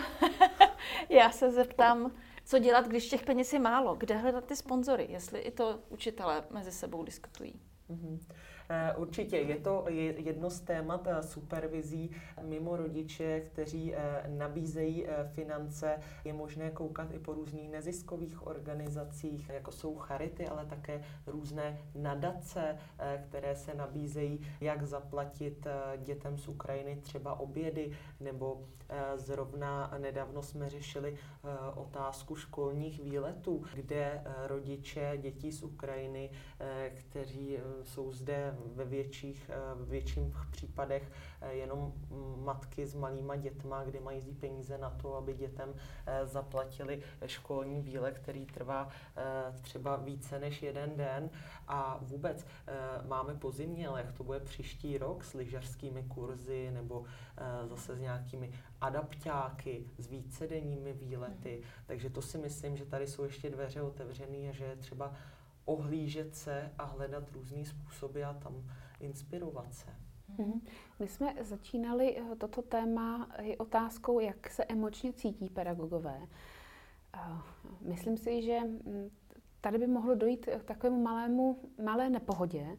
já 1.08 1.30
se 1.30 1.50
zeptám 1.50 2.12
co 2.44 2.58
dělat, 2.58 2.88
když 2.88 3.08
těch 3.08 3.22
peněz 3.22 3.52
je 3.52 3.58
málo? 3.58 3.94
Kde 3.94 4.16
hledat 4.16 4.44
ty 4.44 4.56
sponzory? 4.56 5.06
Jestli 5.10 5.40
i 5.40 5.50
to 5.50 5.78
učitelé 5.88 6.44
mezi 6.50 6.72
sebou 6.72 7.02
diskutují. 7.02 7.60
Mm-hmm. 7.90 8.18
Eh, 8.68 8.94
určitě, 8.96 9.36
je 9.36 9.56
to 9.56 9.84
jedno 10.16 10.50
z 10.50 10.60
témat 10.60 11.06
eh, 11.06 11.22
supervizí 11.22 12.10
mimo 12.42 12.76
rodiče, 12.76 13.40
kteří 13.40 13.94
eh, 13.94 14.24
nabízejí 14.28 15.06
finance. 15.32 15.98
Je 16.24 16.32
možné 16.32 16.70
koukat 16.70 17.14
i 17.14 17.18
po 17.18 17.32
různých 17.32 17.70
neziskových 17.70 18.46
organizacích, 18.46 19.48
jako 19.48 19.72
jsou 19.72 19.96
charity, 19.96 20.48
ale 20.48 20.66
také 20.66 21.04
různé 21.26 21.78
nadace, 21.94 22.78
které 23.28 23.56
se 23.56 23.74
nabízejí, 23.74 24.46
jak 24.60 24.82
zaplatit 24.82 25.66
dětem 25.96 26.38
z 26.38 26.48
Ukrajiny 26.48 26.96
třeba 26.96 27.40
obědy, 27.40 27.92
nebo 28.20 28.68
zrovna 29.16 29.94
nedávno 29.98 30.42
jsme 30.42 30.70
řešili 30.70 31.18
otázku 31.74 32.36
školních 32.36 33.02
výletů, 33.02 33.64
kde 33.74 34.24
rodiče 34.46 35.18
dětí 35.20 35.52
z 35.52 35.62
Ukrajiny, 35.62 36.30
kteří 36.94 37.58
jsou 37.82 38.12
zde 38.12 38.51
ve 38.74 38.84
větších, 38.84 39.50
eh, 39.50 39.74
v 39.74 39.88
větších 39.88 40.36
případech 40.50 41.12
eh, 41.40 41.52
jenom 41.52 41.92
matky 42.36 42.86
s 42.86 42.94
malýma 42.94 43.36
dětma, 43.36 43.84
kdy 43.84 44.00
mají 44.00 44.20
zí 44.20 44.34
peníze 44.34 44.78
na 44.78 44.90
to, 44.90 45.16
aby 45.16 45.34
dětem 45.34 45.74
eh, 46.06 46.26
zaplatili 46.26 47.02
školní 47.26 47.80
výlet, 47.80 48.18
který 48.18 48.46
trvá 48.46 48.88
třeba 49.62 49.96
více 49.96 50.38
než 50.38 50.62
jeden 50.62 50.96
den. 50.96 51.30
A 51.68 51.98
vůbec 52.00 52.46
máme 53.08 53.34
pozimně, 53.34 53.88
ale 53.88 54.00
jak 54.00 54.12
to 54.12 54.24
bude 54.24 54.40
příští 54.40 54.98
rok 54.98 55.24
s 55.24 55.34
lyžařskými 55.34 56.02
kurzy 56.02 56.70
nebo 56.70 57.04
zase 57.68 57.96
s 57.96 58.00
nějakými 58.00 58.52
adaptáky, 58.80 59.84
s 59.98 60.06
vícedenními 60.06 60.92
výlety. 60.92 61.54
Hmm. 61.54 61.84
Takže 61.86 62.10
to 62.10 62.22
si 62.22 62.38
myslím, 62.38 62.76
že 62.76 62.84
tady 62.84 63.06
jsou 63.06 63.24
ještě 63.24 63.50
dveře 63.50 63.82
otevřené 63.82 64.48
a 64.48 64.52
že 64.52 64.64
je 64.64 64.76
třeba 64.76 65.14
ohlížet 65.64 66.36
se 66.36 66.72
a 66.78 66.84
hledat 66.84 67.30
různé 67.32 67.64
způsoby 67.64 68.24
a 68.24 68.34
tam 68.34 68.70
inspirovat 69.00 69.74
se. 69.74 69.90
Mm-hmm. 70.38 70.60
My 70.98 71.08
jsme 71.08 71.34
začínali 71.40 72.18
eh, 72.18 72.36
toto 72.36 72.62
téma 72.62 73.28
i 73.42 73.56
otázkou, 73.56 74.20
jak 74.20 74.50
se 74.50 74.64
emočně 74.64 75.12
cítí 75.12 75.48
pedagogové. 75.48 76.20
Myslím 77.80 78.16
si, 78.16 78.42
že 78.42 78.60
mm, 78.60 79.10
tady 79.60 79.78
by 79.78 79.86
mohlo 79.86 80.14
dojít 80.14 80.48
k 80.58 80.64
takovému 80.64 81.02
malému, 81.02 81.60
malé 81.84 82.10
nepohodě, 82.10 82.66
Eh, 82.66 82.76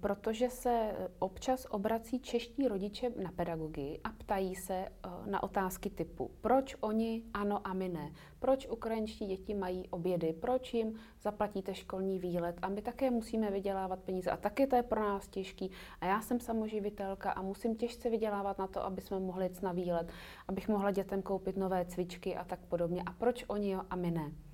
protože 0.00 0.50
se 0.50 0.92
občas 1.18 1.66
obrací 1.70 2.20
čeští 2.20 2.68
rodiče 2.68 3.10
na 3.22 3.32
pedagogy 3.32 4.00
a 4.04 4.10
ptají 4.10 4.54
se 4.54 4.74
eh, 4.74 4.90
na 5.26 5.42
otázky 5.42 5.90
typu, 5.90 6.30
proč 6.40 6.76
oni 6.80 7.22
ano 7.34 7.66
a 7.66 7.74
my 7.74 7.88
ne, 7.88 8.12
proč 8.38 8.66
ukrajinští 8.68 9.26
děti 9.26 9.54
mají 9.54 9.88
obědy, 9.88 10.32
proč 10.32 10.74
jim 10.74 10.94
zaplatíte 11.22 11.74
školní 11.74 12.18
výlet? 12.18 12.58
A 12.62 12.68
my 12.68 12.82
také 12.82 13.10
musíme 13.10 13.50
vydělávat 13.50 13.98
peníze. 13.98 14.30
A 14.30 14.36
taky 14.36 14.66
to 14.66 14.76
je 14.76 14.82
pro 14.82 15.00
nás 15.00 15.28
těžký. 15.28 15.70
A 16.00 16.06
já 16.06 16.20
jsem 16.20 16.40
samoživitelka 16.40 17.30
a 17.32 17.42
musím 17.42 17.76
těžce 17.76 18.10
vydělávat 18.10 18.58
na 18.58 18.66
to, 18.66 18.84
aby 18.84 19.00
jsme 19.00 19.20
mohli 19.20 19.44
jít 19.44 19.62
na 19.62 19.72
výlet, 19.72 20.12
abych 20.48 20.68
mohla 20.68 20.90
dětem 20.90 21.22
koupit 21.22 21.56
nové 21.56 21.84
cvičky 21.84 22.36
a 22.36 22.44
tak 22.44 22.60
podobně. 22.60 23.02
A 23.06 23.12
proč 23.12 23.44
oni 23.48 23.70
jo 23.70 23.80
a 23.90 23.96
my 23.96 24.10
ne. 24.10 24.45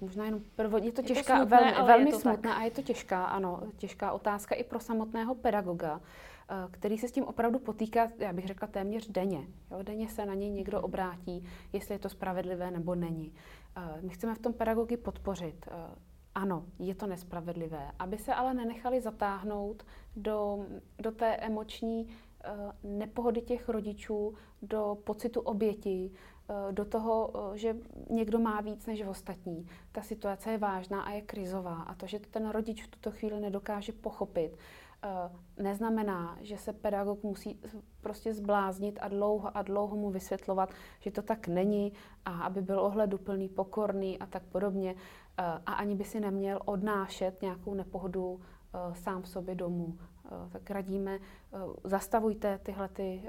Možná 0.00 0.24
jenom 0.24 0.40
prvo, 0.56 0.78
je 0.78 0.92
to 0.92 1.02
těžká, 1.02 1.38
je 1.38 1.40
to 1.40 1.46
smutné, 1.46 1.72
velmi, 1.72 1.86
velmi 1.88 2.08
je 2.08 2.12
to 2.12 2.20
smutná 2.20 2.50
tak. 2.50 2.60
a 2.60 2.64
je 2.64 2.70
to 2.70 2.82
těžká, 2.82 3.24
ano, 3.24 3.60
těžká 3.76 4.12
otázka 4.12 4.54
i 4.54 4.64
pro 4.64 4.80
samotného 4.80 5.34
pedagoga, 5.34 6.00
eh, 6.50 6.54
který 6.70 6.98
se 6.98 7.08
s 7.08 7.12
tím 7.12 7.24
opravdu 7.24 7.58
potýká, 7.58 8.08
já 8.18 8.32
bych 8.32 8.46
řekla 8.46 8.68
téměř 8.68 9.08
denně. 9.08 9.46
Jo, 9.70 9.82
denně 9.82 10.08
se 10.08 10.26
na 10.26 10.34
něj 10.34 10.50
někdo 10.50 10.78
mhm. 10.78 10.84
obrátí, 10.84 11.44
jestli 11.72 11.94
je 11.94 11.98
to 11.98 12.08
spravedlivé 12.08 12.70
nebo 12.70 12.94
není. 12.94 13.34
Eh, 13.76 14.00
my 14.02 14.08
chceme 14.10 14.34
v 14.34 14.38
tom 14.38 14.52
pedagogy 14.52 14.96
podpořit. 14.96 15.68
Eh, 15.70 15.94
ano, 16.34 16.64
je 16.78 16.94
to 16.94 17.06
nespravedlivé, 17.06 17.90
aby 17.98 18.18
se 18.18 18.34
ale 18.34 18.54
nenechali 18.54 19.00
zatáhnout 19.00 19.86
do, 20.16 20.66
do 20.98 21.12
té 21.12 21.36
emoční 21.36 22.08
nepohody 22.82 23.40
těch 23.40 23.68
rodičů, 23.68 24.34
do 24.62 24.98
pocitu 25.04 25.40
oběti, 25.40 26.10
Eh, 26.10 26.31
do 26.70 26.84
toho, 26.84 27.30
eh, 27.34 27.58
že 27.58 27.76
někdo 28.10 28.38
má 28.38 28.60
víc 28.60 28.86
než 28.86 29.02
ostatní. 29.02 29.66
Ta 29.92 30.02
situace 30.02 30.50
je 30.50 30.58
vážná 30.58 31.02
a 31.02 31.10
je 31.10 31.22
krizová. 31.22 31.82
A 31.82 31.94
to, 31.94 32.06
že 32.06 32.18
to 32.18 32.26
ten 32.30 32.48
rodič 32.48 32.82
v 32.82 32.90
tuto 32.90 33.10
chvíli 33.10 33.40
nedokáže 33.40 33.92
pochopit, 33.92 34.56
eh, 35.02 35.08
neznamená, 35.62 36.38
že 36.40 36.58
se 36.58 36.72
pedagog 36.72 37.22
musí 37.22 37.60
prostě 38.00 38.34
zbláznit 38.34 38.98
a 39.02 39.08
dlouho 39.08 39.56
a 39.56 39.62
dlouho 39.62 39.96
mu 39.96 40.10
vysvětlovat, 40.10 40.70
že 41.00 41.10
to 41.10 41.22
tak 41.22 41.48
není 41.48 41.92
a 42.24 42.42
aby 42.42 42.62
byl 42.62 42.80
ohleduplný, 42.80 43.48
pokorný 43.48 44.18
a 44.18 44.26
tak 44.26 44.42
podobně. 44.42 44.94
A 45.66 45.72
ani 45.72 45.94
by 45.94 46.04
si 46.04 46.20
neměl 46.20 46.60
odnášet 46.64 47.42
nějakou 47.42 47.74
nepohodu 47.74 48.40
sám 48.92 49.22
v 49.22 49.28
sobě 49.28 49.54
domů. 49.54 49.98
Tak 50.52 50.70
radíme, 50.70 51.18
zastavujte 51.84 52.58
tyhle 52.58 52.88
ty 52.88 53.22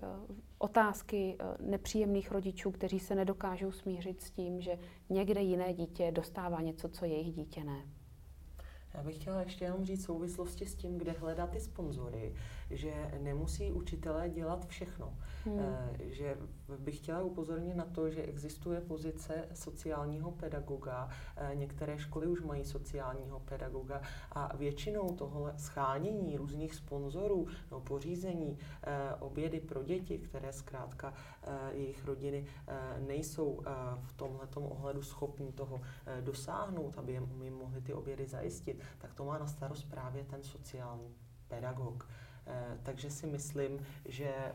otázky 0.64 1.36
eh, 1.40 1.46
nepříjemných 1.60 2.32
rodičů, 2.32 2.72
kteří 2.72 3.00
se 3.00 3.16
nedokážou 3.16 3.72
smířit 3.72 4.22
s 4.22 4.32
tím, 4.32 4.62
že 4.62 4.80
někde 5.10 5.42
jiné 5.42 5.74
dítě 5.74 6.12
dostává 6.12 6.62
něco, 6.62 6.90
co 6.90 7.06
jejich 7.06 7.34
dítě 7.34 7.64
ne. 7.64 7.86
Já 8.94 9.04
bych 9.04 9.16
chtěla 9.16 9.42
ještě 9.42 9.66
jenom 9.66 9.86
říct 9.86 10.06
souvislosti 10.06 10.66
s 10.66 10.76
tím, 10.76 10.98
kde 10.98 11.12
hledat 11.12 11.50
ty 11.50 11.60
sponzory, 11.60 12.34
že 12.70 13.12
nemusí 13.20 13.72
učitelé 13.72 14.30
dělat 14.30 14.66
všechno. 14.68 15.18
Hmm. 15.46 15.60
Eh, 15.60 15.98
že 16.00 16.38
bych 16.80 16.98
chtěla 16.98 17.22
upozornit 17.22 17.76
na 17.76 17.86
to, 17.86 18.10
že 18.10 18.22
existuje 18.22 18.82
pozice 18.82 19.50
sociálního 19.54 20.32
pedagoga. 20.32 21.10
Eh, 21.36 21.56
některé 21.56 22.00
školy 22.00 22.28
už 22.28 22.42
mají 22.42 22.66
sociálního 22.66 23.40
pedagoga 23.40 24.02
a 24.32 24.56
většinou 24.56 25.16
tohle 25.16 25.54
schánění 25.58 26.38
různých 26.38 26.76
sponzorů 26.76 27.48
no, 27.72 27.80
pořízení 27.80 28.58
eh, 28.84 29.16
obědy 29.20 29.60
pro 29.60 29.84
děti, 29.84 30.18
které 30.18 30.54
zkrátka 30.54 31.14
jejich 31.72 32.06
rodiny 32.06 32.46
nejsou 33.08 33.62
v 34.02 34.14
tomto 34.14 34.62
ohledu 34.62 35.02
schopní 35.02 35.52
toho 35.52 35.82
dosáhnout, 36.22 36.98
aby 36.98 37.14
jim 37.44 37.54
mohli 37.54 37.82
ty 37.82 37.94
obědy 37.94 38.26
zajistit, 38.26 38.82
tak 38.98 39.14
to 39.14 39.26
má 39.26 39.38
na 39.38 39.48
starost 39.48 39.84
právě 39.84 40.24
ten 40.24 40.44
sociální 40.44 41.16
pedagog. 41.48 42.08
Eh, 42.48 42.78
takže 42.84 43.10
si 43.10 43.28
myslím, 43.28 43.86
že 44.06 44.26
eh, 44.26 44.54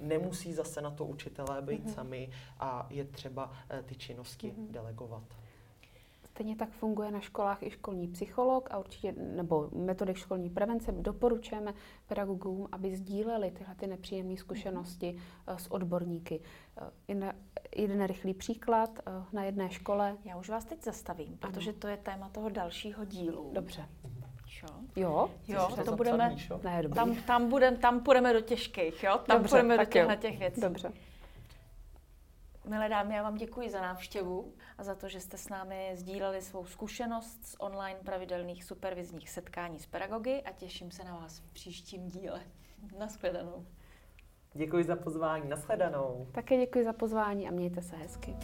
nemusí 0.00 0.52
zase 0.52 0.80
na 0.80 0.90
to 0.90 1.04
učitelé 1.04 1.62
být 1.62 1.84
mm-hmm. 1.84 1.94
sami 1.94 2.30
a 2.60 2.86
je 2.90 3.04
třeba 3.04 3.52
eh, 3.70 3.82
ty 3.82 3.94
činnosti 3.94 4.50
mm-hmm. 4.50 4.70
delegovat. 4.70 5.22
Stejně 6.24 6.56
tak 6.56 6.70
funguje 6.70 7.10
na 7.10 7.20
školách 7.20 7.62
i 7.62 7.70
školní 7.70 8.08
psycholog 8.08 8.68
a 8.70 8.78
určitě, 8.78 9.12
nebo 9.12 9.68
metodik 9.74 10.16
školní 10.16 10.50
prevence. 10.50 10.92
Doporučujeme 10.92 11.74
pedagogům, 12.06 12.68
aby 12.72 12.96
sdíleli 12.96 13.50
tyhle 13.50 13.74
ty 13.74 13.86
nepříjemné 13.86 14.36
zkušenosti 14.36 15.16
mm-hmm. 15.16 15.56
s 15.56 15.70
odborníky. 15.70 16.40
Jeden 17.76 18.06
rychlý 18.06 18.34
příklad 18.34 19.00
na 19.32 19.44
jedné 19.44 19.70
škole. 19.70 20.16
Já 20.24 20.36
už 20.36 20.48
vás 20.48 20.64
teď 20.64 20.84
zastavím, 20.84 21.36
protože 21.38 21.72
to 21.72 21.88
je 21.88 21.96
téma 21.96 22.28
toho 22.28 22.48
dalšího 22.48 23.04
dílu. 23.04 23.50
Dobře. 23.54 23.88
Jo? 24.62 24.68
Jo, 24.96 25.30
jo 25.46 25.76
to, 25.76 25.84
to 25.84 25.96
budeme, 25.96 26.36
ne, 26.62 26.88
tam, 26.94 27.14
tam, 27.14 27.48
budem, 27.48 27.76
tam 27.76 28.00
půjdeme 28.00 28.32
do 28.32 28.40
těžkých, 28.40 29.02
jo? 29.02 29.18
Tam 29.26 29.36
Dobře, 29.36 29.48
půjdeme 29.48 29.78
do 29.78 29.84
těchto 29.84 30.14
těch 30.14 30.38
věcí. 30.38 30.60
Dobře. 30.60 30.92
Milé 32.68 32.88
dámy, 32.88 33.14
já 33.14 33.22
vám 33.22 33.34
děkuji 33.34 33.70
za 33.70 33.80
návštěvu 33.80 34.52
a 34.78 34.82
za 34.82 34.94
to, 34.94 35.08
že 35.08 35.20
jste 35.20 35.38
s 35.38 35.48
námi 35.48 35.90
sdíleli 35.94 36.42
svou 36.42 36.66
zkušenost 36.66 37.46
z 37.46 37.56
online 37.58 37.98
pravidelných 38.04 38.64
supervizních 38.64 39.30
setkání 39.30 39.78
s 39.78 39.86
pedagogy 39.86 40.42
a 40.42 40.52
těším 40.52 40.90
se 40.90 41.04
na 41.04 41.16
vás 41.16 41.38
v 41.38 41.52
příštím 41.52 42.08
díle. 42.08 42.40
Naschledanou. 42.98 43.66
Děkuji 44.54 44.84
za 44.84 44.96
pozvání, 44.96 45.48
naschledanou. 45.48 46.26
Také 46.32 46.56
děkuji 46.58 46.84
za 46.84 46.92
pozvání 46.92 47.48
a 47.48 47.50
mějte 47.50 47.82
se 47.82 47.96
hezky. 47.96 48.36